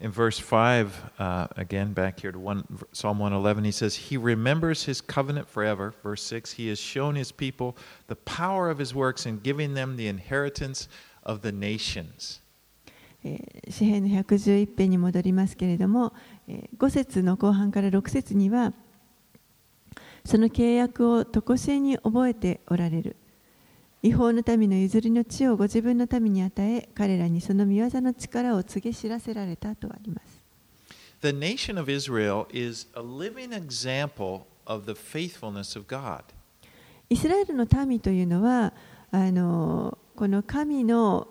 [0.00, 4.84] In verse 5, uh, again back here to one, Psalm 111, he says, He remembers
[4.84, 5.94] his covenant forever.
[6.02, 7.76] Verse 6, He has shown his people
[8.08, 10.88] the power of his works in giving them the inheritance
[11.22, 12.40] of the nations.
[13.24, 16.12] えー詩編の111編に戻りますけれども、
[16.46, 18.72] えー5節の後半から6節には
[20.26, 23.16] その契約を常しえに覚えておられる
[24.03, 30.41] 違法の民の譲りの地をご自分の民に与え彼らにその見業の力を告げ知らせられたとあります
[31.21, 36.23] The nation of Israel is a living example of the faithfulness of God.
[37.09, 38.73] イスラエルの民というのは
[39.11, 41.27] あのこの神の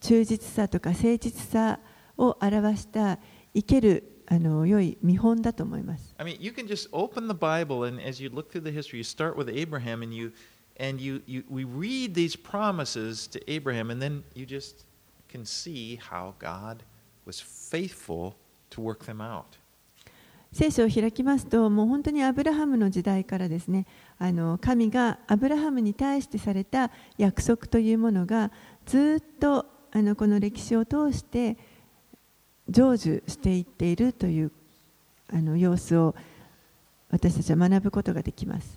[0.00, 1.78] 忠実さとか誠実さ
[2.18, 3.20] を表した
[3.54, 6.14] 生けるあの良い見本だと思います。
[6.18, 9.04] I mean, you can just open the Bible, and as you look through the history, you
[9.04, 10.32] start with Abraham, and you
[10.78, 14.84] And you, you, we read these promises to Abraham, and then you just
[15.28, 16.82] can see how God
[17.26, 18.34] was faithful
[18.70, 19.58] to work them out.
[20.52, 23.86] 聖書を開きますと、もう本当にアブラハムの時代からですね、
[24.18, 28.50] あの神がアブラハムに対してされた約束というものが、
[28.84, 31.56] ずっとあのこの歴史を通して
[32.68, 34.52] 成就していっているという
[35.32, 36.14] あの様子を
[37.10, 38.74] 私たちは学ぶことができます。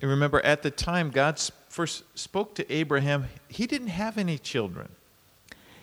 [1.75, 4.89] first spoke to Abraham, he didn't have any children.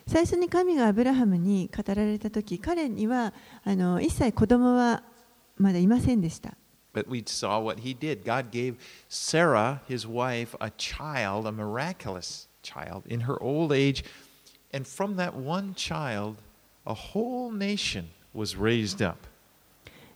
[0.07, 5.03] 最初に神がアブラハムに語られた時彼にはあの一切子供は
[5.59, 6.55] まだいませんでした
[6.95, 8.25] But we saw what he did.
[8.25, 8.77] God gave
[9.09, 14.03] Sarah, his wife, a child, a miraculous child, in her old age.
[14.73, 16.37] And from that one child,
[16.87, 19.19] a whole nation was raised up.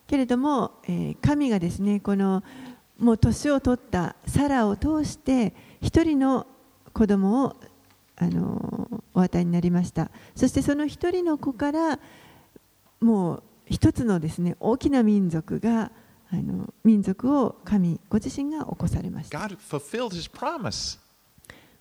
[0.07, 2.43] けれども、えー神がですねこの
[2.99, 6.48] もう年を取ったサラを通して 一人の
[6.94, 7.56] 子供を
[8.16, 12.00] あのお与えになりましたそしてその一人の子から
[13.00, 15.92] もう一つのですね大きな民族が
[16.32, 21.00] あの民族を神ご自身が起こされました God fulfilled his promise.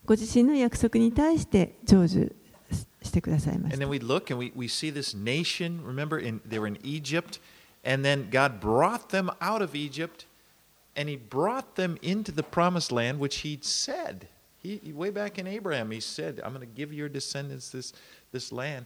[0.05, 2.33] ご自身の約束に対して成就
[3.03, 5.83] してくださいまし And た then we look and we, we see this nation.
[5.85, 7.41] Remember, in, they were in Egypt.
[7.85, 10.27] And then God brought them out of Egypt.
[10.96, 14.28] And he brought them into the promised land, which he'd said.
[14.62, 17.94] He, he- way back in Abraham, he said, I'm going to give your descendants this,
[18.32, 18.86] this land.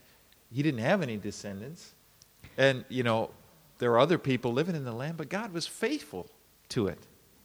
[0.52, 1.94] He didn't have any descendants.
[2.56, 3.30] And, you know,
[3.78, 6.26] there were other people living in the land, but God was faithful
[6.70, 6.98] to it.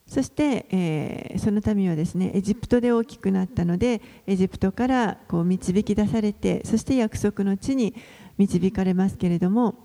[0.07, 7.95] そして、えーその民はですねエジプトで大きくなったのでエジプトからこう導き出されてそして約束の地に
[8.37, 9.75] 導かれますけれども、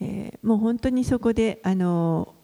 [0.00, 2.34] えーもう本当にそこであの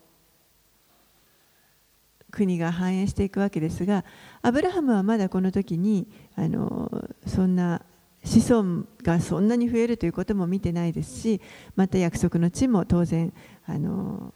[2.33, 4.03] 国が繁栄していくわけですが
[4.41, 6.91] アブラハムはまだこの時にあの
[7.27, 7.81] そんな
[8.23, 11.41] 子孫がそんなに増えるということも見てないですし
[11.75, 13.31] また約束の地も当然
[13.67, 14.33] あの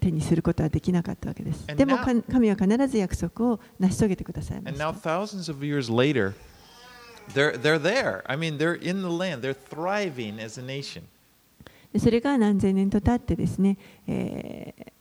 [0.00, 1.66] 手にすることはできなかったわけです。
[1.66, 4.90] でも神は必ず約束を成し遂げてくださいました。
[4.90, 6.34] thousands of years later,
[7.32, 8.22] they're, they're there.
[8.26, 9.40] I mean, they're in the land.
[9.40, 11.02] They're thriving as a nation.
[11.92, 14.94] でそれが何千年と経ってですね、えー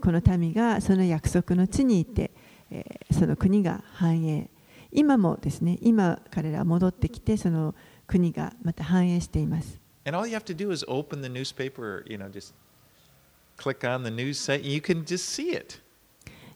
[0.00, 2.30] この民がその約束の地にいて、
[2.70, 4.50] えーその国が繁栄
[4.92, 7.74] 今もですね今彼らは戻ってきてその
[8.06, 12.54] 国がまた繁栄しています And all you have to do is open the newspaper, or, you know, just
[13.56, 15.80] click on the news site, and you can just see it.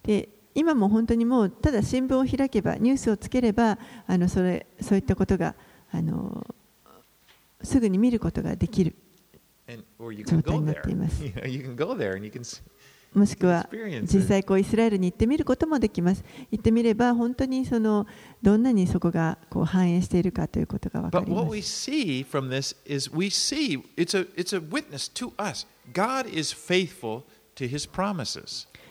[0.05, 5.55] で今も本当にもうただ新聞を開けばニュースをつければあのそれそういったことが
[5.93, 6.47] あの
[7.63, 8.95] すぐに見ることができる
[9.69, 11.27] And, or you can go 状態になっています there.
[11.27, 12.61] You, know, you can go there and you can see,
[13.15, 13.69] もしくは
[14.07, 18.07] 実.際こうイスラエルに行ってみることもできます行ってみれば本当にその
[18.41, 21.57] どんなにそこがこう繁栄しているかということが分かります.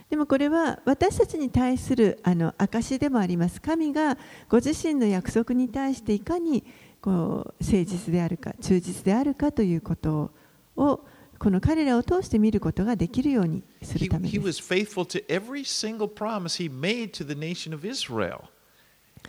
[0.09, 4.17] でもこれは私たちに対するあの証でもあります神が
[4.49, 6.63] ご自身の約束に対していかに
[6.99, 10.31] こう誠実であるか忠実であるかということ
[10.75, 11.05] を
[11.39, 14.61] この彼らを通して見ることができるようにするためです.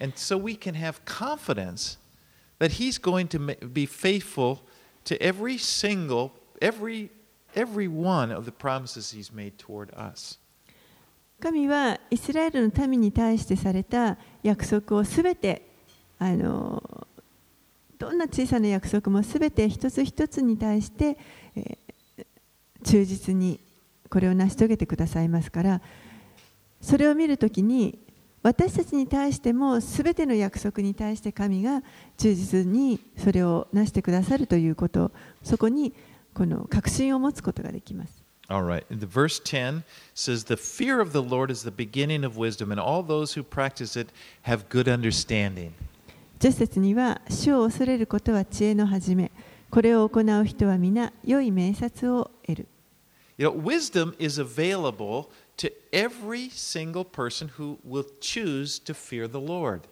[0.01, 1.99] And so we can have confidence
[2.59, 3.39] that he's going to
[3.69, 4.59] be faithful
[5.05, 7.11] to every single, every,
[7.55, 10.39] every one of the promises he's made toward us.
[11.41, 15.63] 神はイスラエルの民に対してされた約束をすべて
[16.19, 17.07] あの
[17.99, 21.17] どんな小さな約束もすべて一つ一つに対して、えー
[22.85, 23.61] 忠実に
[24.09, 25.81] これを成し遂げてくださいますから
[26.81, 27.99] それを見るときに
[28.43, 31.83] 私たちに対してもすべての約束に対して神が
[32.17, 35.13] 忠実にそれをなしてくださるということ
[35.43, 35.93] そこに
[36.33, 38.85] この確信を持つことができます All right.
[38.91, 42.81] The verse 10 says, The fear of the Lord is the beginning of wisdom, and
[42.81, 44.09] all those who practice it
[44.43, 45.71] have good understanding.
[46.41, 49.31] 10節には主を恐れることは知恵の始め
[49.71, 52.69] これを行う人は皆良い名察を得る
[53.39, 59.39] You know, wisdom is available to every single person who will choose to fear the
[59.39, 59.83] Lord.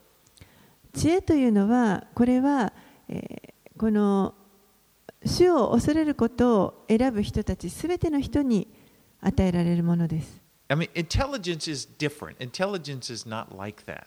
[0.92, 2.72] 知恵というのはこれは、
[3.08, 3.48] えー
[3.78, 4.34] この
[5.24, 8.66] 主を恐れることを選ぶ人たちすべての人に
[9.20, 12.36] 与えられるものです、I mean, intelligence is different.
[12.38, 14.06] Intelligence is not like that.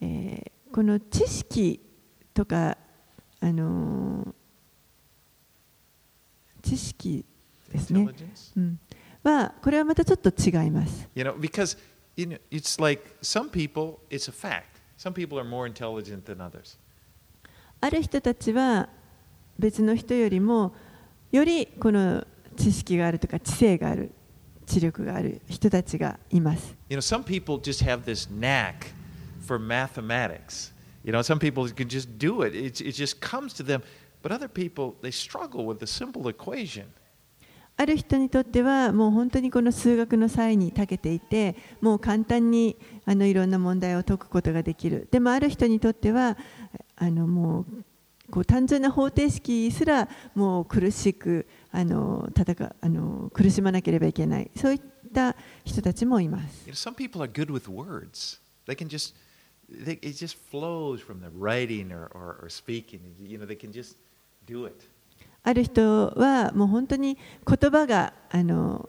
[0.00, 1.80] えーこの知識
[2.32, 2.78] とか
[3.40, 4.34] あのー
[6.64, 7.24] 知識
[7.70, 8.08] ですね?
[8.56, 8.80] うん、
[9.22, 11.08] はこれはまたちょっと違います。
[11.14, 11.76] You know, because
[12.16, 14.80] you know, it's like some people, it's a fact.
[14.96, 16.78] Some people are more intelligent than others.
[17.80, 18.88] ある人たちは
[19.58, 20.74] 別の人よりも
[21.30, 24.12] よりこの知識があるとか知性がある
[24.66, 26.74] 知力がある人たちがいます。
[26.88, 28.94] You know, some people just have this knack
[29.46, 30.72] for mathematics.
[31.04, 32.54] You know, some people can just do it.
[32.54, 33.82] It, it just comes to them.
[37.76, 45.08] ある人にとってはもう本当にこの数学の際に長けていてもう簡単にあのいろんな問題を解くことができる。
[45.10, 46.38] でもある人にとっては
[46.96, 47.84] あのもう,
[48.30, 54.50] こう単純な方程式すらもう苦しくあの戦あの苦しまなければいけない。
[54.56, 54.80] そういっ
[55.12, 56.64] た人たちもいます。
[65.46, 68.88] ある人はもう本当に言葉があの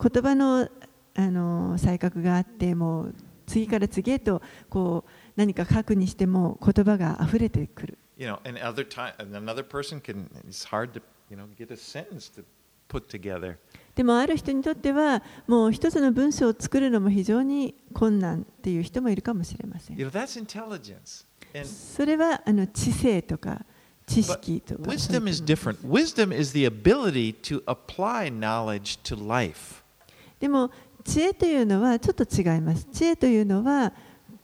[0.00, 0.68] 言葉の,
[1.14, 3.14] あの才覚があってもう
[3.46, 7.98] 次から次へとこう何か書くにしても言葉が溢れてくる。
[8.18, 8.28] で
[14.04, 19.96] もある人にとってはもう一つの文章を作るのも非常に困難っていう人もいるかもしれません。
[21.64, 23.64] それはあの知性とか。
[24.12, 25.78] 知識とか wisdom is different.
[25.86, 29.82] Wisdom is the ability to apply knowledge to life.
[30.38, 30.70] でも
[31.04, 32.86] 知恵というのはちょっと違います。
[32.92, 33.92] 知恵というのは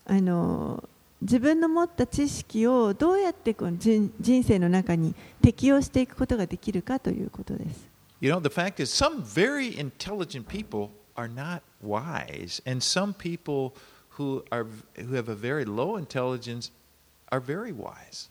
[0.06, 0.88] あの
[1.20, 7.88] 自分の持った知識をどうやってこの人人生の中に適用していくことができるかということです。
[8.20, 13.74] You know, the fact is, some very intelligent people are not wise, and some people
[14.16, 14.66] who are
[14.96, 16.72] who have a very low intelligence
[17.30, 18.28] are very wise.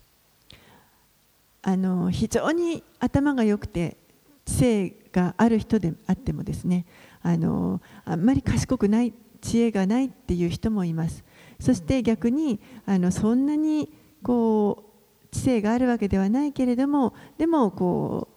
[1.68, 3.98] あの非常に頭が良くて
[4.46, 6.86] 知性がある人であってもですね
[7.22, 11.26] あのあんまり賢くない知恵がないっていう人もいます。
[11.60, 13.92] そして逆にあのそんなに
[14.24, 14.86] こ
[15.26, 18.30] う知性があるわけではないけれどもでもこ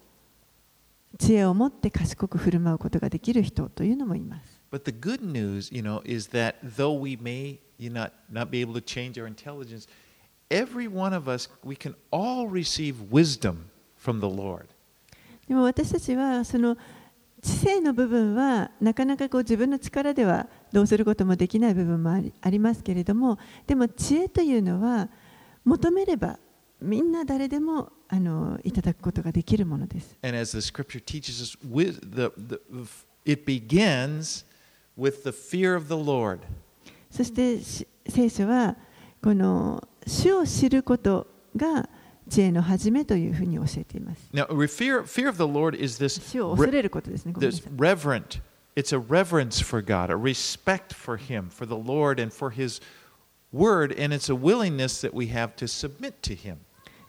[1.15, 4.61] う知恵を持って賢く振る舞うことができる人というのもいます。
[4.73, 8.75] But the good news, you know, is that though we may you not not be able
[8.75, 9.89] to change our intelligence,
[10.51, 12.97] every one of us, we can all receive
[20.73, 25.09] どうすることもできない部分もあり,ありますけれども、でも知恵というのは
[25.65, 26.39] 求めれば
[26.81, 30.19] みんな誰でもあのいただくことができるものです。
[30.23, 30.73] Us,
[37.11, 37.59] そして
[38.09, 38.77] 聖書は
[39.23, 41.27] この主を知ること
[41.57, 41.89] が
[42.29, 44.31] 知恵の始めというふうに教えています。
[44.33, 47.33] Now, fear, fear of the Lord is this, 主を恐れることですね。
[47.37, 48.41] this reverent,
[48.77, 52.81] it's a reverence for God, a respect for Him, for the Lord, and for His
[53.53, 56.59] word, and it's a willingness that we have to submit to Him.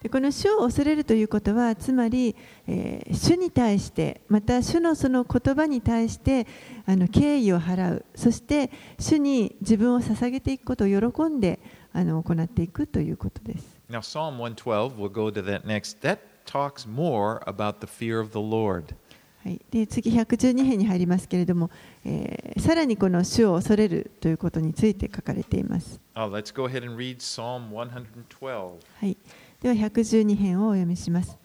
[0.01, 2.35] でこの主を恐れるということはつまり、
[2.67, 6.47] えー主に対してまた主のその言葉に対して
[6.85, 11.59] あの敬意を払うそして主に自分を捧げていくことを喜んで
[11.93, 13.79] あの行っていくということです。
[13.89, 18.37] Now, Psalm 112, we'll go to that next, that talks more about the fear of the
[18.37, 18.95] Lord.
[19.43, 21.71] はい、で次112編に入りますけれども、
[22.05, 25.99] えーさらにこの主を恐れるということについて書かれています。
[26.15, 28.79] Oh, let's go ahead and read Psalm 112.
[28.99, 29.17] はい、
[29.61, 31.39] では112編をお読みします。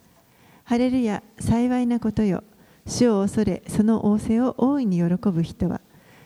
[0.65, 2.43] ハレルヤ、幸いなことよ。
[2.87, 5.81] 主を恐れ、その仰せを大いに喜ぶ人は、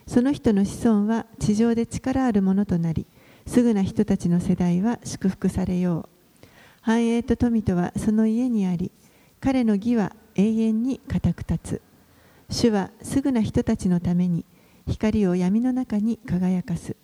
[0.07, 3.05] その人の子孫は地上で力あるものとなり、
[3.45, 6.09] すぐな人たちの世代は祝福されよ
[6.43, 6.47] う。
[6.81, 8.91] 繁栄と富とはその家にあり、
[9.39, 11.81] 彼の義は永遠に固く立つ。
[12.49, 14.45] 主はすぐな人たちのために、
[14.87, 16.95] 光を闇の中に輝かす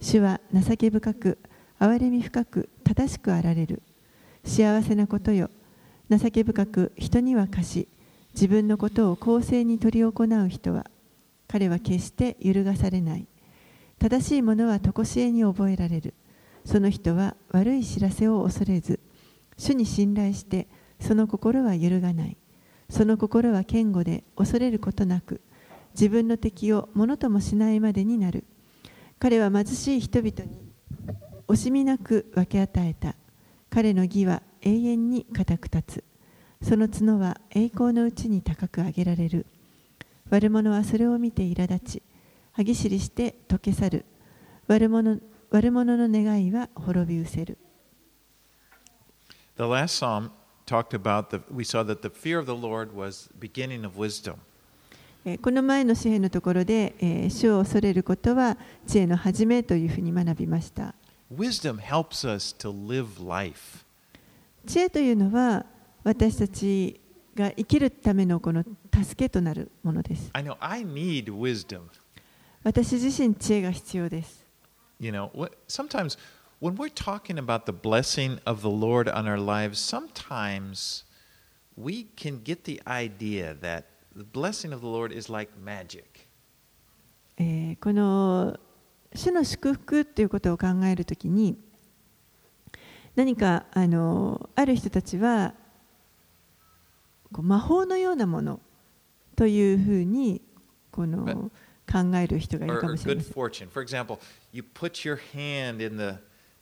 [0.00, 1.38] 主は情け深く
[1.80, 3.82] 憐れみ深く正しくあられる
[4.44, 5.50] 幸せなことよ
[6.10, 7.88] 情け深く人には貸し
[8.34, 10.12] 自分のことを公正に執り行
[10.44, 10.86] う人は
[11.48, 13.26] 彼は決して揺るがされない
[13.98, 16.14] 正しいものは常しえに覚えられる。
[16.64, 19.00] その人は悪い知らせを恐れず
[19.56, 20.68] 主に信頼して
[21.00, 22.36] その心は揺るがない。
[22.90, 25.40] その心は堅固で恐れることなく
[25.94, 28.44] 自分の敵をものともしないまでになる。
[29.18, 30.68] 彼は貧しい人々に
[31.48, 33.14] 惜しみなく分け与えた。
[33.70, 36.02] 彼の義は永遠に固く立
[36.60, 36.66] つ。
[36.66, 39.46] その角は栄光のうちに高く上げられる。
[40.30, 42.02] 悪者はそれを見て苛立ち。
[42.58, 44.04] 歯ぎしりして溶け去る。
[44.66, 47.56] 悪者,悪者の願いは滅び失せる。
[55.24, 60.96] えこの前の詩編のところで、え、主を恐れることは知恵の始めというふうに学びました。
[64.66, 65.64] 知恵というのは
[66.02, 67.00] 私たち
[67.36, 70.30] が生きるためのこの助けとなるものです。
[72.68, 74.44] 私自身知恵が必要です。
[75.00, 76.18] You know, what, sometimes
[76.60, 81.06] when we're talking about the blessing of the Lord on our lives, sometimes
[81.78, 86.26] we can get the idea that the blessing of the Lord is like magic.
[87.38, 88.60] えーこの
[89.14, 91.56] 主の祝福ということを考えるときに
[93.16, 95.54] 何かあのある人たちは
[97.32, 98.60] こう魔法のようなもの
[99.36, 100.42] というふうに
[100.90, 101.50] この
[101.90, 103.18] 考える人がいるかもしれん。
[103.18, 103.68] fortune.
[103.70, 104.18] For example,
[104.52, 106.18] you put your hand in the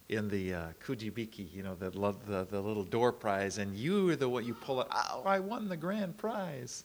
[0.08, 4.16] in the uh, kujibiki, you know, the, the the little door prize, and you are
[4.16, 4.86] the one you pull it.
[4.92, 6.84] Oh, I won the grand prize.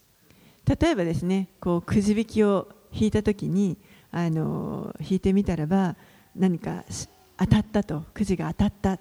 [0.65, 3.77] 例えばですねこうくじ引きを引いたときに
[4.11, 5.95] あの引いてみたらば
[6.35, 8.99] 何かし当たったとくじが当たった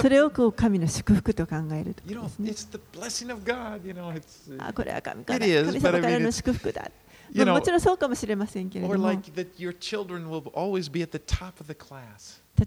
[0.00, 3.86] それをこう神の祝福と考えると You know, ですね it's the blessing of God.
[3.86, 6.90] You know, it's uh, あこれは神から神様からの祝福だ、
[7.34, 9.08] まあ、もちろんそうかもしれませんけれども。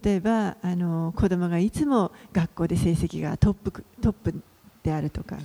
[0.03, 4.33] 例えばあの子供がいつも学校で成績がトップ,トップ
[4.83, 5.37] であるとか。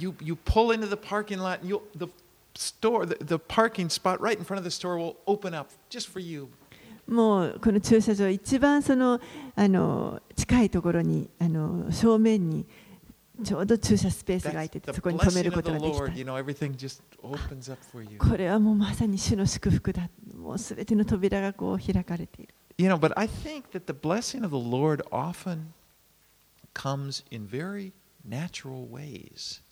[7.07, 9.21] もうこの駐車場、一番その
[9.55, 12.67] あの近いところにあの正面に。
[13.43, 16.01] ちょうど駐車スペースが空いててそこに止めることができ.た.
[18.29, 25.73] これはもうまさに主の祝福だもうすべての扉がこう開かれている You know, but I think that the blessing of the Lord often
[26.75, 27.93] comes in very
[28.29, 29.63] natural ways.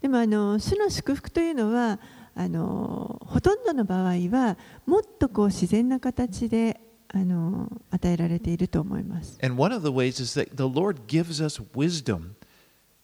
[0.00, 1.98] でもあの主の祝福というのは
[2.34, 9.38] あのほとんどの場合はもっとこう自然な形であの与えられていると思います。
[9.42, 12.34] And one of the ways is that the Lord gives us wisdom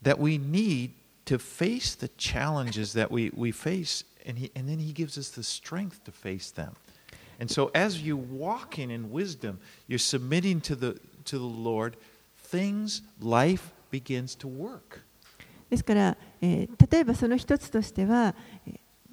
[0.02, 0.92] that we need
[1.26, 5.28] to face the challenges that we, we face, and, he, and then He gives us
[5.30, 6.74] the strength to face them.
[7.38, 11.96] And so, as you're walking in wisdom, you're submitting to the, to the Lord,
[12.36, 15.02] things, life begins to work.
[15.70, 18.34] ですから、えー例えばその一つとしては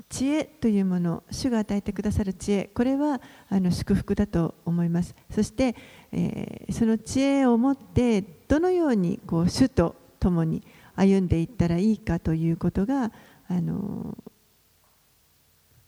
[0.09, 5.75] 知恵というもの主が与えてくださる知恵これはあの祝福だと思いますそして、
[6.11, 10.63] えーその知恵を持ってどのようにこう主と共に
[10.98, 13.12] 歩んでいったらいいかということが
[13.48, 14.18] あの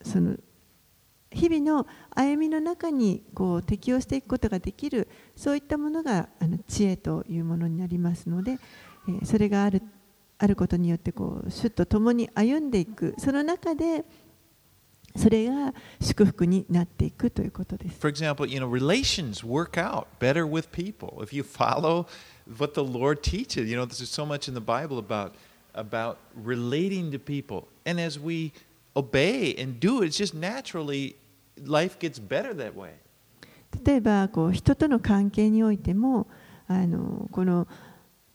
[0.02, 0.36] その
[1.32, 9.82] 日々の歩みの中にこう適応していくことができるそういったものがあの知恵というものになりますので、えーそれがある
[10.38, 14.04] あることによってこう主と共に歩んでいくその中で
[15.16, 17.98] それが祝福になっていくということです。
[18.00, 22.06] For example, you know, relations work out better with people if you follow
[22.58, 23.70] what the Lord teaches.
[23.70, 25.34] You know, there's so much in the Bible about
[25.74, 28.52] about relating to people, and as we
[28.96, 31.16] obey and do it, it's just naturally
[31.64, 32.94] life gets better that way.
[33.84, 36.26] 例えばこう人との関係においても
[36.66, 37.68] あのこの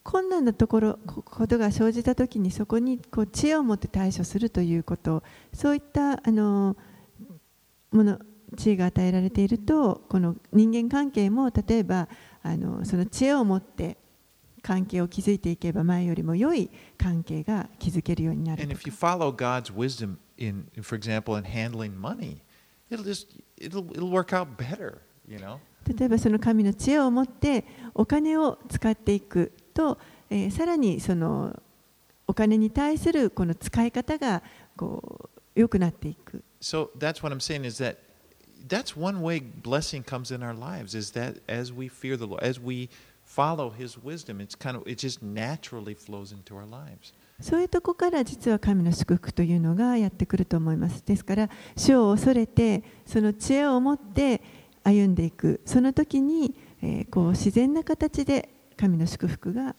[0.02, 6.78] 困難なところことが生じたときにそこにこう知恵を持って対処するということそういったあの
[7.92, 8.20] もの
[8.56, 12.08] 知恵が与えられているとこの人間関係も例えば
[12.44, 13.98] あのその知恵を持って
[14.66, 22.38] 関係を築いていけば前よりも良い関係が築けるようになる And と if か you follow God's wisdom in, for example, in handling money,
[22.90, 23.28] it'll just
[23.60, 24.98] it'll it'll work out better.
[25.28, 25.60] You know.
[25.88, 27.64] 例えばその神の知恵を持って
[27.94, 30.00] お金を使っていくと、
[30.32, 31.62] えーさらにその
[32.26, 34.42] お金に対するこの使い方が
[34.76, 36.44] こう良くなっていく。
[36.60, 37.98] So that's what I'm saying is that
[38.68, 42.44] that's one way blessing comes in our lives is that as we fear the Lord,
[42.44, 42.90] as we
[43.36, 47.14] follow His wisdom, it's kind of it just naturally flows into our lives.
[47.42, 51.04] そういうとこから実は神の祝福というのがやってくると思います。
[51.06, 54.42] ですから、主を恐れて、その知恵を持って
[54.84, 59.76] 歩んでいく、その時に、えーこう自然な形で神の祝福が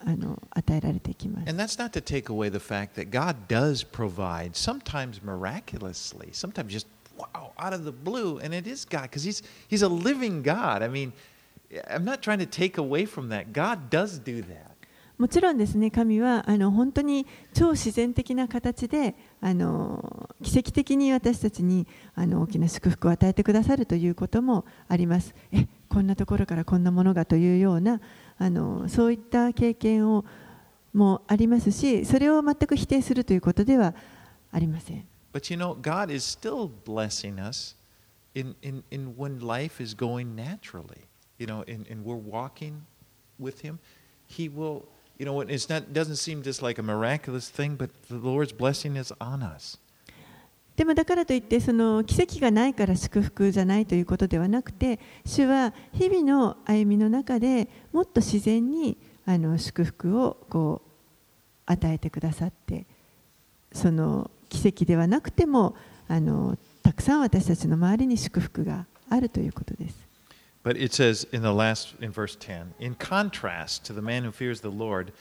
[0.00, 1.48] あの与えられていきます。
[1.48, 6.86] And that's not to take away the fact that God does provide, sometimes miraculously, sometimes just
[7.16, 10.82] wow, out of the blue, and it is God because He's He's a living God.
[10.82, 11.12] I mean,
[11.88, 13.52] I'm not trying to take away from that.
[13.52, 14.74] God does do that.
[15.16, 25.34] もちろんですね、神はあの本当に超自然的な形であの奇跡的に私たちにあの大きな祝福を与えてくださるということもあります。
[25.52, 28.00] えこんなところからこんなものがというような
[28.38, 30.24] あのそういった経験を
[30.92, 33.94] もありますし、それを全く否定するということでは
[34.50, 35.06] ありません。
[35.32, 37.76] But you know, God is still blessing us
[38.34, 41.06] in, in, in when life is going naturally.
[41.38, 42.82] You know, and, and we're walking
[43.38, 43.78] with Him.
[44.26, 44.86] He will,
[45.18, 48.96] you know, it's not doesn't seem just like a miraculous thing, but the Lord's blessing
[48.96, 49.78] is on us.
[50.76, 60.90] でもだからといってその奇跡がないから祝福じゃないということではなくて主は日々の歩みの中でもっと自然にあの祝福をこう
[61.66, 62.86] 与えてくださって
[63.72, 65.76] その奇跡ではなくても
[66.08, 70.13] あのたくさん私たちの周りに祝福があるということです。
[70.64, 74.62] But it says in the last, in verse 10, in contrast to the man who fears
[74.62, 75.12] the Lord,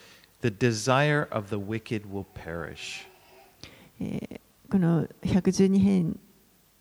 [0.42, 3.06] the desire of the wicked will perish.
[4.00, 4.40] えー
[4.74, 6.20] この112編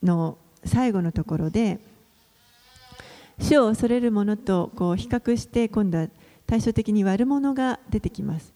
[0.02, 1.78] の最後のところで
[3.38, 6.08] 主を恐れる者とこう比較して今度は
[6.46, 8.54] 対照的に悪者が出てきます。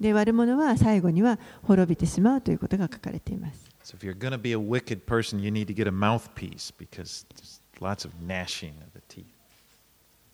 [0.00, 3.68] で悪者は最後には滅びてしまうということが書かれています。
[3.84, 7.26] So if you're going to be a wicked person, you need to get a mouthpiece because
[7.80, 9.26] lots of gnashing of the teeth.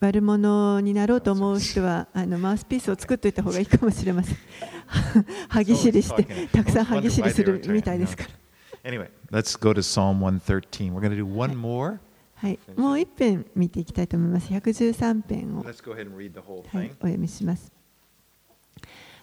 [0.00, 4.36] 悪者になろうと思う人はあのマウスピースを作っておいた方がいいかもしれません。
[5.48, 8.30] 歯ぎしりしてたくさん歯ぎしりするみたいですから。
[8.84, 10.94] Anyway, let's go to Psalm 113.
[10.94, 11.98] We're going to do one more.
[12.36, 14.48] はい、もう一編見ていきたいと思います。
[14.52, 15.64] 113編を。
[15.64, 15.70] は
[16.84, 17.72] い.お読みします。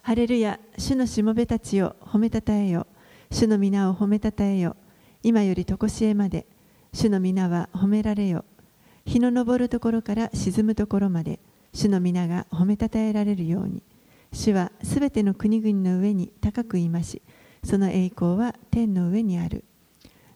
[0.02, 2.86] ハレルヤ、主のしもべたちよ、褒めたたえよ。
[3.32, 4.76] 主の皆を褒めたたえよ。
[5.24, 6.46] 今よりとこしえまで、
[6.96, 8.46] 主の皆は褒められよ。
[9.06, 11.42] 日の昇るところから沈むところまで、
[11.74, 13.84] 主の皆が褒めたたえられるように。
[14.32, 17.22] 主はすべての国々の上に高くいまし、
[17.66, 19.66] その栄光は天の上にある。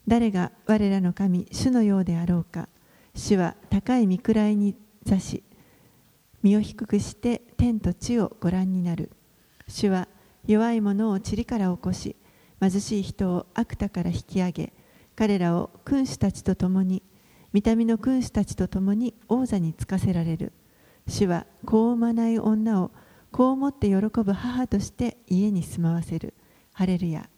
[0.06, 2.68] 誰が我らの神、主のようであろうか。
[3.16, 5.44] 主は高い見位に座し、
[6.44, 9.12] 身を低くして天と地をご覧になる。
[9.70, 10.10] 主は
[10.46, 12.18] 弱い者を塵から起こし、
[12.60, 14.74] 貧しい人を悪田から引き上げ、
[15.20, 17.04] 彼らを君主たちと共に、
[17.52, 20.54] 見た目の君主たちと共に王座につかせられる。
[21.10, 22.92] 主は子を産まない女を
[23.30, 26.34] 子を持って喜ぶ母として家に住まわせる。
[26.72, 27.30] ハレルヤ。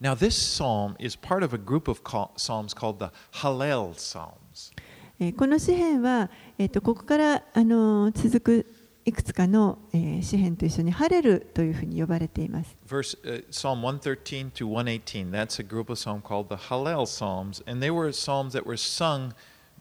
[0.00, 2.02] Now, this psalm is part of a group of
[2.36, 3.10] psalms called the
[3.40, 4.72] Hallel Psalms.
[5.18, 8.77] えーこの詩篇は、えー、とここから、あのー続く
[9.08, 12.76] いくつかの、えー詩篇と一緒にハレルというふうに呼ばれています。
[12.86, 15.30] Verse uh, Psalm 113 to 118.
[15.30, 18.76] That's a group of psalms called the Hallel Psalms, and they were psalms that were
[18.76, 19.32] sung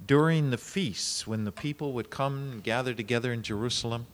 [0.06, 4.06] during the feasts when the people would come and gather together in Jerusalem.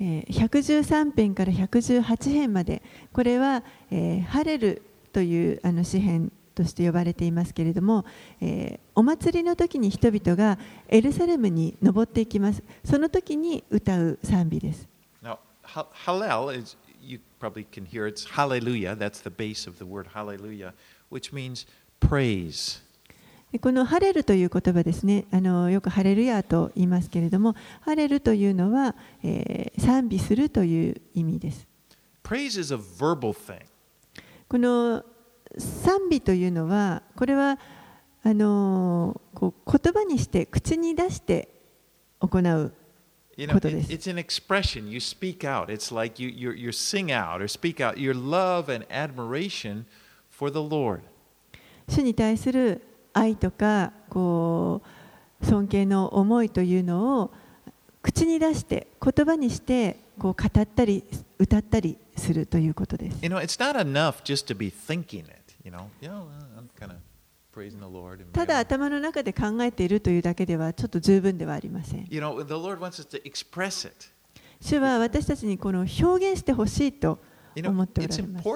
[0.00, 2.82] えー113編から118編まで
[3.12, 4.82] これは、えーハレル
[5.12, 8.04] というあの詩篇として呼ばれていますけれども、
[8.40, 14.86] えーお祭りの時に人々がエルサレムに登っていきますその時に歌う賛美です
[15.22, 15.38] Now,
[16.04, 18.94] Hallel is you probably can hear it's Hallelujah.
[18.94, 20.74] That's the base of the word Hallelujah,
[21.10, 21.66] which means
[22.00, 22.82] praise.
[23.50, 31.66] でこのハレルという言葉ですねあのよくハレルヤと言いますけれどもハレルというのは、えー賛美するという意味です
[32.22, 33.62] Praise is a verbal thing.
[34.48, 35.02] この
[35.58, 37.58] 賛美というのはこれは
[38.24, 41.48] あのこう言葉にして口に出して
[42.20, 42.72] 行う
[43.36, 43.92] You know, こと it- です。
[43.92, 44.88] it's an expression.
[44.88, 45.66] You speak out.
[45.72, 49.84] It's like you, you, you sing out or speak out your love and admiration
[50.30, 51.00] for the Lord.
[51.88, 52.82] 主に対する
[53.14, 54.82] 愛とかこ
[55.42, 57.32] う尊敬の思いというのを
[58.02, 61.02] 口に出して言葉にしてこう語ったり
[61.38, 63.18] 歌ったりするということです。
[63.22, 65.41] You know, it's not enough just to be thinking it.
[68.32, 72.06] ただ頭の中で考えているというだけではちょっと十分ではありません。
[74.60, 77.18] 主は私たちにこの表現してほしいと
[77.64, 78.48] 思っておられます。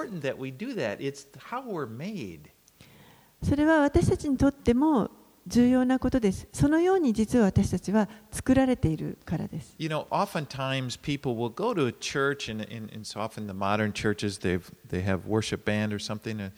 [3.43, 5.11] それは私たちにとっても
[5.45, 6.47] 重要なことです。
[6.51, 9.75] そのように実は私たちは作られているからです。
[9.77, 13.93] You know, oftentimes people will go to a church, and, and, and so often the modern
[13.93, 16.51] churches, they've, they have worship band or something, and,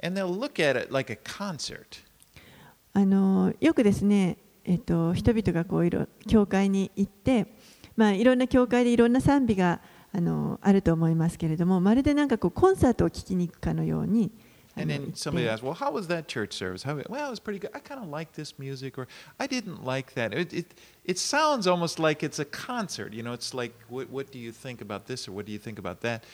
[0.00, 2.02] and they'll look at it like a concert.
[2.94, 7.46] あのよくですね、えっと、人々がこういろ教会に行って、
[7.96, 9.80] まあ、いろんな教会でいろんな賛美が
[10.12, 14.30] あのあると思いますけれどもまるでなんかこうコンサートを聴きに行くかのように
[14.76, 16.82] あ And の then 行って somebody asks, well, how was that church service?
[16.82, 17.70] How, well, it was pretty good.
[17.74, 19.06] I kind of like this music, or
[19.38, 20.32] I didn't like that.
[20.32, 23.12] It, it, it sounds almost like it's a concert.
[23.12, 25.58] You know, it's like, what, what do you think about this, or what do you
[25.58, 26.24] think about that?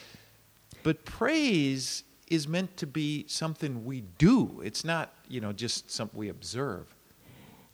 [0.84, 4.61] But praise is meant to be something we do.
[4.63, 6.85] It's not, you know, just something we observe.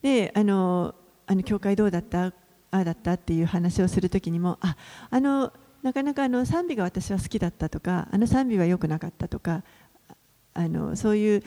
[0.02, 0.96] であの
[1.28, 2.34] あの教会どうだった？
[2.72, 4.76] ああだったっていう話をするときにもあ
[5.10, 5.52] あの
[5.82, 9.64] なかなかあの賛美が私は好きだったとかあの賛美は良くなかったとか
[10.54, 11.44] あのそういう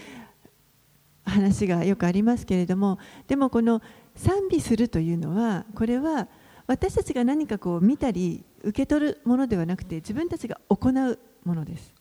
[1.24, 2.98] 話がよくありますけれども
[3.28, 3.80] でもこの
[4.16, 6.26] 賛美するというのはこれは
[6.66, 11.92] 私たちが何かこう見たり受け取るものではなくて自分たちが行うものです。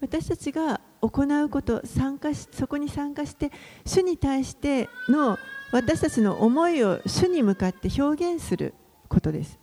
[0.00, 3.50] 私たちが行うこと、参加しそこに参加して、
[3.84, 5.38] 主に対しての
[5.72, 8.74] 私たちの思いを主に向かって表現する
[9.08, 9.58] ことです。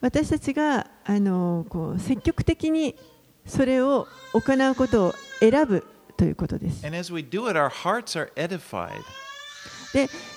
[0.00, 2.96] 私たちがあのこう積極的に
[3.48, 5.84] それを行うことを選ぶ
[6.16, 6.82] ということです。
[6.82, 7.02] で、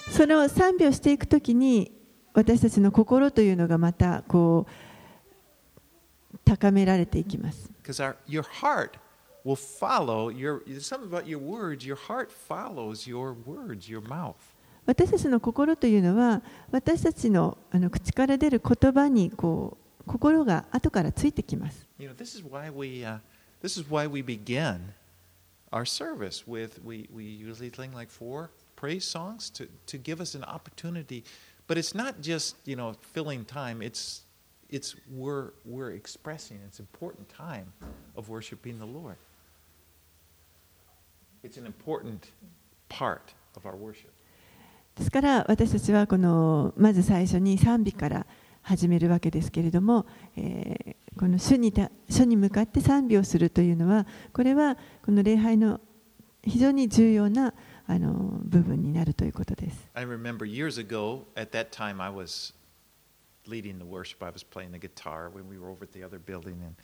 [0.09, 1.91] その賛美をしていくときに、
[2.33, 4.65] 私たちの心というのがまたこ
[6.33, 7.69] う高められていきます。
[14.85, 16.41] 私たちの心というのは
[16.71, 21.87] 私たちの,あの口から出る言葉にこう心が後からついてきます。
[44.95, 48.25] ですから私たちはこのまず最初に賛美から、
[48.61, 50.05] 始めるわけですけれども、
[50.35, 55.79] えーこの主にた主に向かって賛美をするというのはこれはこの礼拝の
[56.43, 57.53] 非常に重要な
[57.85, 59.89] あの部分になるということです。
[59.93, 62.53] I remember years ago, at that time, I was
[63.45, 64.25] leading the worship.
[64.25, 66.53] I was playing the guitar when we were over at the other building.
[66.63, 66.75] And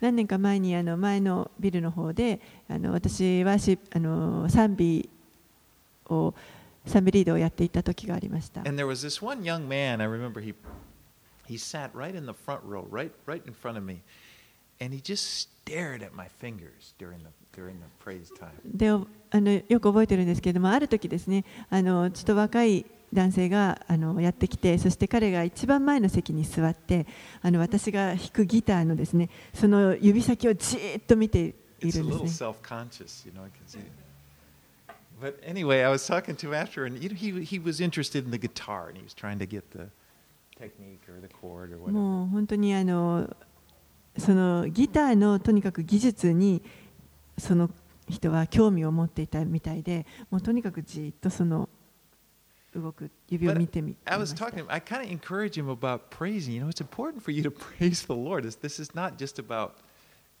[0.00, 5.08] 何年か前にあの前のビルの方であの私はしあの賛美
[6.10, 6.34] を
[6.84, 8.60] 賛美リードをやっていた時がありました。
[8.62, 10.54] And there was this one young man, I remember he,
[11.47, 14.01] he sat right in the front row, right, right in front of me,
[14.79, 18.51] and he just stared at my fingers during the, during the praise time.
[18.65, 27.05] であのよく覚えてるんですけれどもある時ですねあのちょっと若い男性があのやってきてそして彼が一番前の席に座って
[27.41, 32.49] あの私が弾くギターのですねその指先をじーっと見てい It's る a ん little ですね。
[32.49, 33.43] self-conscious, you know.
[33.43, 33.79] I can see.
[35.19, 38.25] But anyway, I was talking to him after, and you know, he he was interested
[38.25, 39.89] in the guitar, and he was trying to get the
[41.90, 43.36] もう本当にあの
[44.16, 46.62] そのギターのとにかく技術に
[47.36, 47.70] その
[48.08, 51.68] 人は興味を持っていたみたいでもうとにかくじーっとその
[52.74, 54.64] 動く指を見てみ I ま was した talking.
[54.68, 56.52] I kind of encourage him about praising.
[56.52, 58.44] You know, it's important for you to praise the Lord.
[58.44, 59.76] This, this is not just about,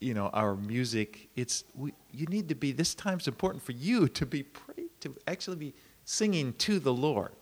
[0.00, 1.28] you know, our music.
[1.34, 2.72] It's we, you need to be.
[2.72, 7.32] This time's important for you to be pray, to actually be singing to the Lord.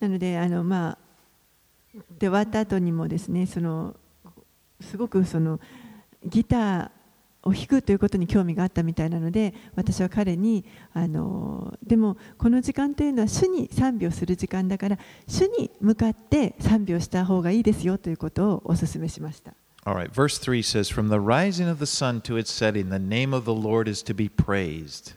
[0.00, 0.98] なのであのまあ
[2.18, 3.94] で終わった後にもですねその
[4.80, 5.60] すごくその
[6.24, 6.90] ギター
[7.44, 19.54] を弾くということに興味があったみたいなので私は彼にあのでもこの時間というのは主に賛美をする時間だから主に向かって賛美をした方がいいですよということをお勧めしました。
[19.86, 23.34] All right, verse 3 says, From the rising of the sun to its setting, the name
[23.34, 25.12] of the Lord is to be praised.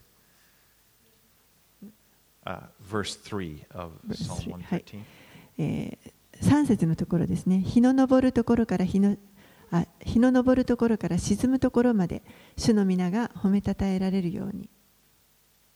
[2.46, 5.06] Uh, verse 3 of Psalm 3, 113.
[5.58, 9.17] えー、3節のところですね日の昇るところから日の
[9.71, 12.23] あ日の昇るところから沈むところまで
[12.57, 14.69] 主の皆が褒めたたえられるように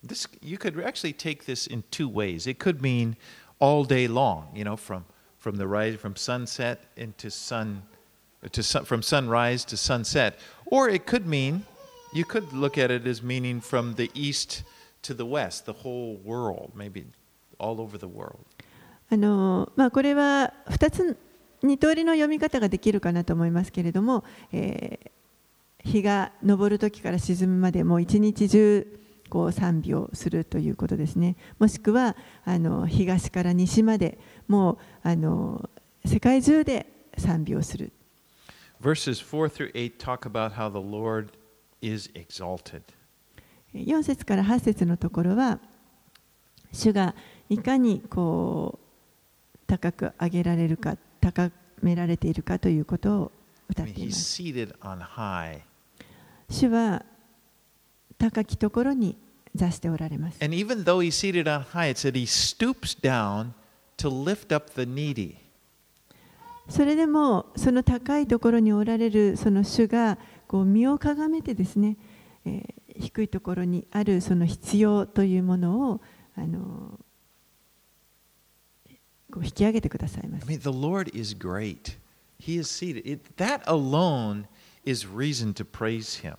[0.04, 2.48] This you could actually take this in two ways.
[2.48, 3.16] It could mean
[3.58, 5.04] all day long, you know, from
[5.38, 7.82] from the rise from sunset into sun
[8.52, 11.64] to sun, from sunrise to sunset, or it could mean
[12.12, 14.62] you could look at it as meaning from the east
[15.02, 17.06] to the west, the whole world, maybe
[17.58, 18.44] all over the world.
[19.11, 21.17] あのまあ、これは2つ
[21.63, 25.11] 2通りの読み方ができるかなと思いますけれども、えー
[25.83, 28.99] 日が昇る時から沈むまでもう一日中
[29.29, 35.69] こう賛美をするということですねもしくはあの東から西までもうあの
[36.05, 36.87] 世界中で
[37.17, 37.91] 賛美をする
[38.81, 41.29] Verses 4 through 8 talk about how the Lord
[41.81, 42.81] is exalted.
[43.75, 45.59] 4節から8節のところは
[46.71, 47.13] 主が
[47.47, 48.80] いかにこう
[49.71, 51.49] 高く上げられるか高
[51.81, 53.31] められているかということを
[53.69, 54.41] 歌っています.
[56.49, 57.05] 主は
[58.17, 59.17] 高きところに
[59.55, 63.53] 座しておられます And even though he's seated on high, it said he stoops down
[63.97, 65.35] to lift up the needy.
[66.67, 70.17] それでもその高いところにおられるその主が
[70.47, 71.95] こう身をかがめてですね、
[72.45, 76.01] えー低いところにあるその必要というものを
[76.35, 76.99] あの
[79.41, 80.45] 引き上げてくださいます。
[80.47, 81.97] I mean, the Lord is great.
[82.39, 83.09] He is seated.
[83.09, 84.47] It, that alone
[84.85, 86.37] is reason to praise Him.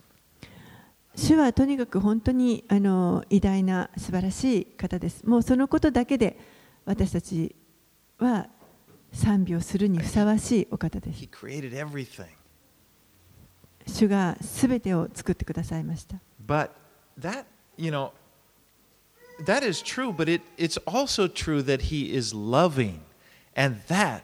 [1.14, 5.24] 主はとにかく本当にあの偉大な素晴らしい方です。
[5.26, 6.38] もうそのことだけで
[6.84, 7.54] 私たち
[8.18, 8.48] は
[9.12, 11.28] 賛美をするにふさわしいお方です。
[13.86, 16.16] 主がすてを作ってくださいました。
[19.45, 23.01] that is true, but it, it's also true that he is loving.
[23.55, 24.21] And that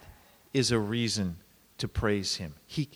[0.53, 1.37] is a reason
[1.79, 2.53] to praise him.
[2.67, 2.89] He,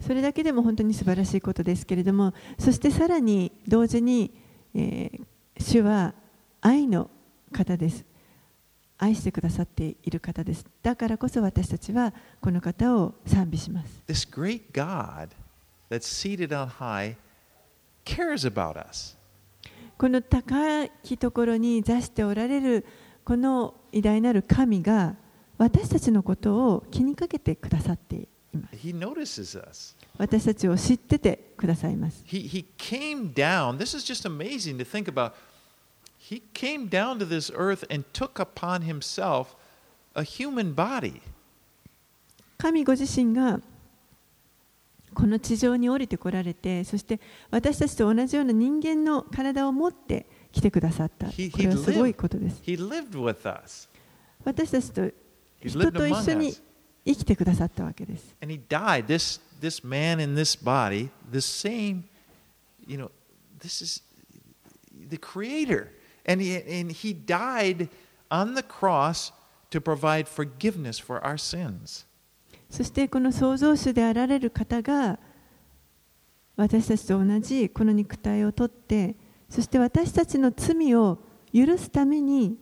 [0.00, 4.32] それだけでも本当に素晴らしいことですけれども、そしてさらに同時に、
[4.74, 5.24] えー
[5.58, 6.14] 主は
[6.60, 7.10] 愛の
[7.52, 8.04] 方です。
[8.96, 10.64] 愛してくださっている方です。
[10.82, 14.02] だからこそ私たちはこの方を賛美します。
[14.06, 15.30] this great God
[15.90, 17.16] that's seated on high
[18.04, 19.16] cares about us.
[19.99, 22.85] この高きところに座しておられる
[23.25, 25.17] この偉大なる神が
[25.57, 29.95] 私たちのことを気にかけてくださっています。
[30.17, 32.23] 私たちを知っててくださいます。
[32.25, 33.77] He, he came down.
[33.77, 35.33] This is just amazing to think about.
[36.17, 39.57] He came down to this earth and took upon himself
[40.15, 41.21] a human body.
[42.57, 43.59] 神ご自身が
[45.13, 47.19] この地上に降りてこられてそして
[47.51, 52.61] 私たちと同じような人間の体を持って来てくださったこれはすごいことです.
[54.43, 55.09] 私たちと
[55.63, 56.55] 人と一緒に.
[57.05, 59.05] 生きてくださったわけです And he died.
[59.07, 62.03] This, this man in this body, the same,
[62.85, 63.09] you know,
[63.59, 64.03] this is
[65.09, 65.91] the creator.
[66.25, 67.89] And he, and he died
[68.29, 69.31] on the cross
[69.71, 72.05] to provide forgiveness for our sins.
[72.69, 75.19] そしてこの創造主であられる方が
[76.55, 79.15] 私たちと同じこの肉体をとって
[79.49, 81.19] そして私たちの罪を
[81.53, 82.57] 許すために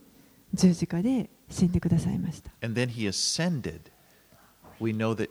[0.54, 3.80] 十字架で死んでくださいました And then he ascended.
[4.80, 5.30] We know that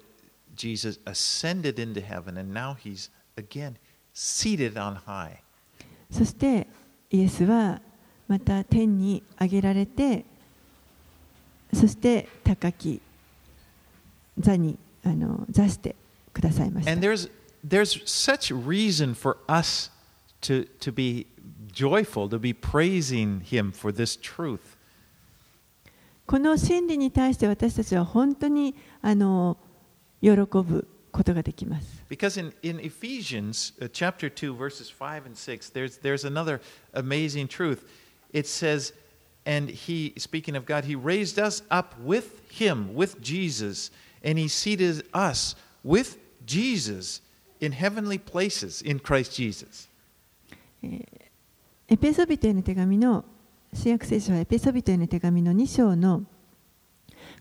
[0.56, 3.78] Jesus ascended into heaven, and now he's again
[4.14, 5.38] seated on high.
[6.12, 6.68] そして
[7.10, 7.82] イエスは
[8.28, 10.26] また天に上げられて
[11.74, 13.02] そして高き
[14.39, 15.97] 座にあの座して
[16.33, 17.31] くださいました And there's,
[17.67, 19.91] there's such reason for us
[20.43, 21.27] to, to be
[21.73, 24.77] joyful, to be praising him for this truth.
[26.27, 29.57] この真理に対して私たちは本当にあの
[30.21, 36.61] 喜ぶことができます Because in, in Ephesians uh, chapter 2, verses 5 and 6, there's, there's another
[36.95, 37.85] amazing truth.
[38.33, 38.93] It says,
[39.45, 43.91] and he, speaking of God, he raised us up with him, with Jesus,
[44.24, 47.22] And he seated us with Jesus
[47.60, 49.90] in heavenly places in Christ Jesus.
[51.90, 53.26] エペソビトへの手紙の
[53.74, 56.24] 新約聖書はエペソビトへの手紙の2章の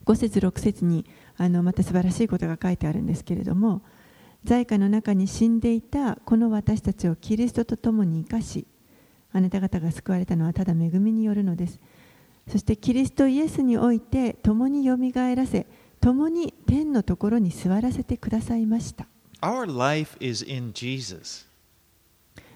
[0.04, 1.04] 5節6節に
[1.36, 3.82] あのまた素晴らしいことが書いてあるんですけれども
[4.44, 8.66] 在家の中に死んでいたこの私たちをキリストと共に生かし
[9.32, 11.80] あなた方が救われたのはただ恵みによるのです
[12.48, 15.66] そしてキリストイエスにおいて共によみがえらせ
[16.06, 19.08] 共に天のところに座らせてくださいました
[19.40, 21.48] Our life is in Jesus.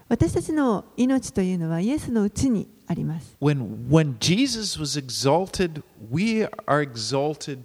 [0.08, 5.82] 私たちの命というのはイエスのうちにあります When, when Jesus was exalted,
[6.12, 7.64] we are exalted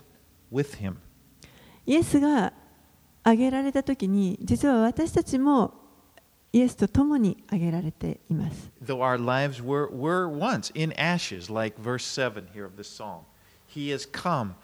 [0.52, 0.96] with him.
[1.86, 2.52] イエスが
[3.22, 5.72] 挙げられた時に実は私たちも
[6.52, 13.26] イエスと共に挙げられています Though our lives were, were once in ashes, like verse 7 here of this psalm,
[13.68, 14.56] he has come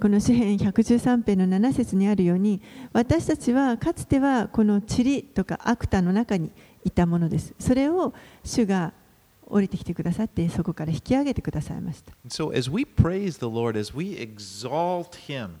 [0.00, 2.60] この詩篇113編の7節にあるように
[2.92, 6.50] 私たちはかつてはこのチリとかアクタの中に
[6.84, 7.54] いたものです。
[7.58, 8.92] それを主が
[9.46, 12.12] 降りてきてくださってそこから引き上げてくださいました。
[12.28, 12.50] So,
[13.48, 13.76] Lord,
[15.28, 15.60] him,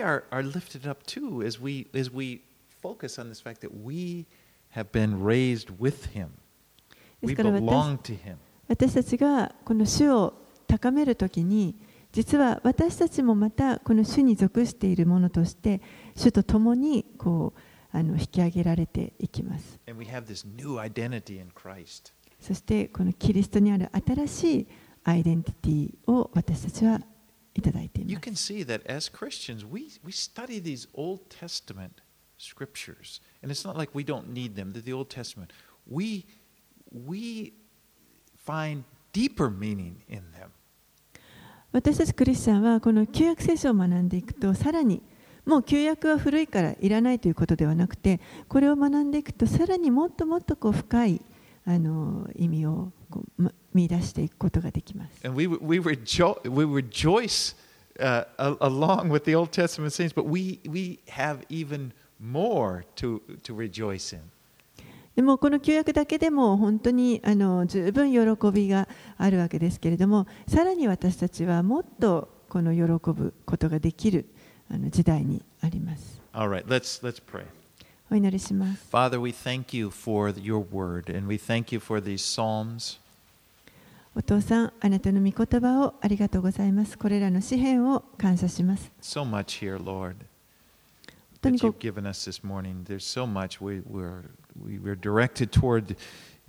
[0.00, 0.42] are, are
[1.44, 2.42] as we,
[8.68, 10.45] 私たちがこの主を
[10.78, 11.74] 高めるときに
[12.12, 15.80] 実は私たちもまたこの主に属しているものとして
[16.14, 19.78] 主と共にこうあの引き上げられていきます.
[22.40, 24.66] そしてこのキリストにある新しい
[25.04, 27.00] アイデンティティを私たちは
[27.54, 32.02] いただいてい You ます can see that as Christians, we, we study these Old Testament
[32.38, 33.20] scriptures.
[33.42, 35.52] And it's not like we don't need them, that the Old Testament.
[35.90, 36.26] We,
[36.92, 37.52] we
[38.36, 40.50] find deeper meaning in them.
[41.72, 45.02] 私たちクリスチャンはこの旧約聖書を学んでいくとさらに
[45.44, 51.20] もう旧約は古いからいらないということではなくてこれを学んでいくとさらにもっともっとこう深い
[51.66, 55.26] あの意味をこう見出していくことができます。
[55.26, 57.54] And we, we, rejo- we rejoice
[57.98, 63.20] uh, a- along with the Old Testament saints, but we, we have even more to,
[63.42, 64.20] to rejoice in.
[65.16, 68.86] でもこの旧約だけでも本当にあの十分喜びが
[69.16, 74.26] あるわけですけれどもさらに私たちはもっとこの喜ぶことができる
[74.70, 76.20] あの時代にあります。
[76.32, 77.46] All right, let's, let's pray.
[78.10, 78.86] お祈りします。
[78.92, 83.00] Father, we thank you for your word, and we thank you for these Psalms.
[84.14, 86.96] お父さん、あなたの御言葉をありがとうございます。
[86.96, 88.90] これらの詩篇を感謝します。
[89.02, 90.16] So much here, Lord,
[91.42, 92.84] that you've given us this morning.
[92.84, 93.62] There's so much.
[93.64, 95.96] We, we're, we, we're directed toward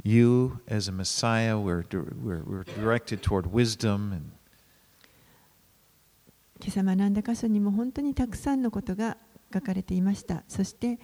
[0.03, 4.13] you as a Messiah, we're, we're, we're directed toward wisdom.
[4.13, 4.31] And
[6.59, 9.17] 今朝学んだ箇所にも本当にたくさんのことが
[9.53, 10.43] 書かれていました。
[10.47, 10.99] そして、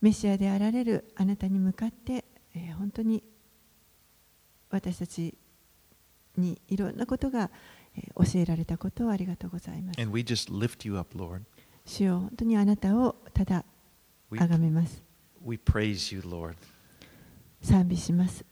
[0.00, 3.22] メシアであられるあなたに向かって、えー本当に
[4.70, 5.34] 私たち
[6.36, 7.50] にいろんなことが
[7.96, 10.00] えー教えられたことをありがとうございます。
[10.00, 11.42] and we just lift you up, Lord.
[11.84, 13.64] 主よ本当にあなたをただ
[14.30, 15.09] 崇めます。
[15.43, 16.55] we praise you, Lord.
[17.61, 18.45] 賛美します。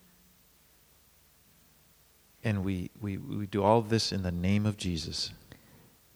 [2.46, 5.34] And we, we, we do all of this in the name of Jesus.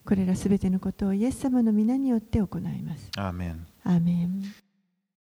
[0.05, 3.09] これらすべてのことをイエス様の皆によって行います。
[3.17, 3.59] Amen.
[3.83, 4.43] アーメン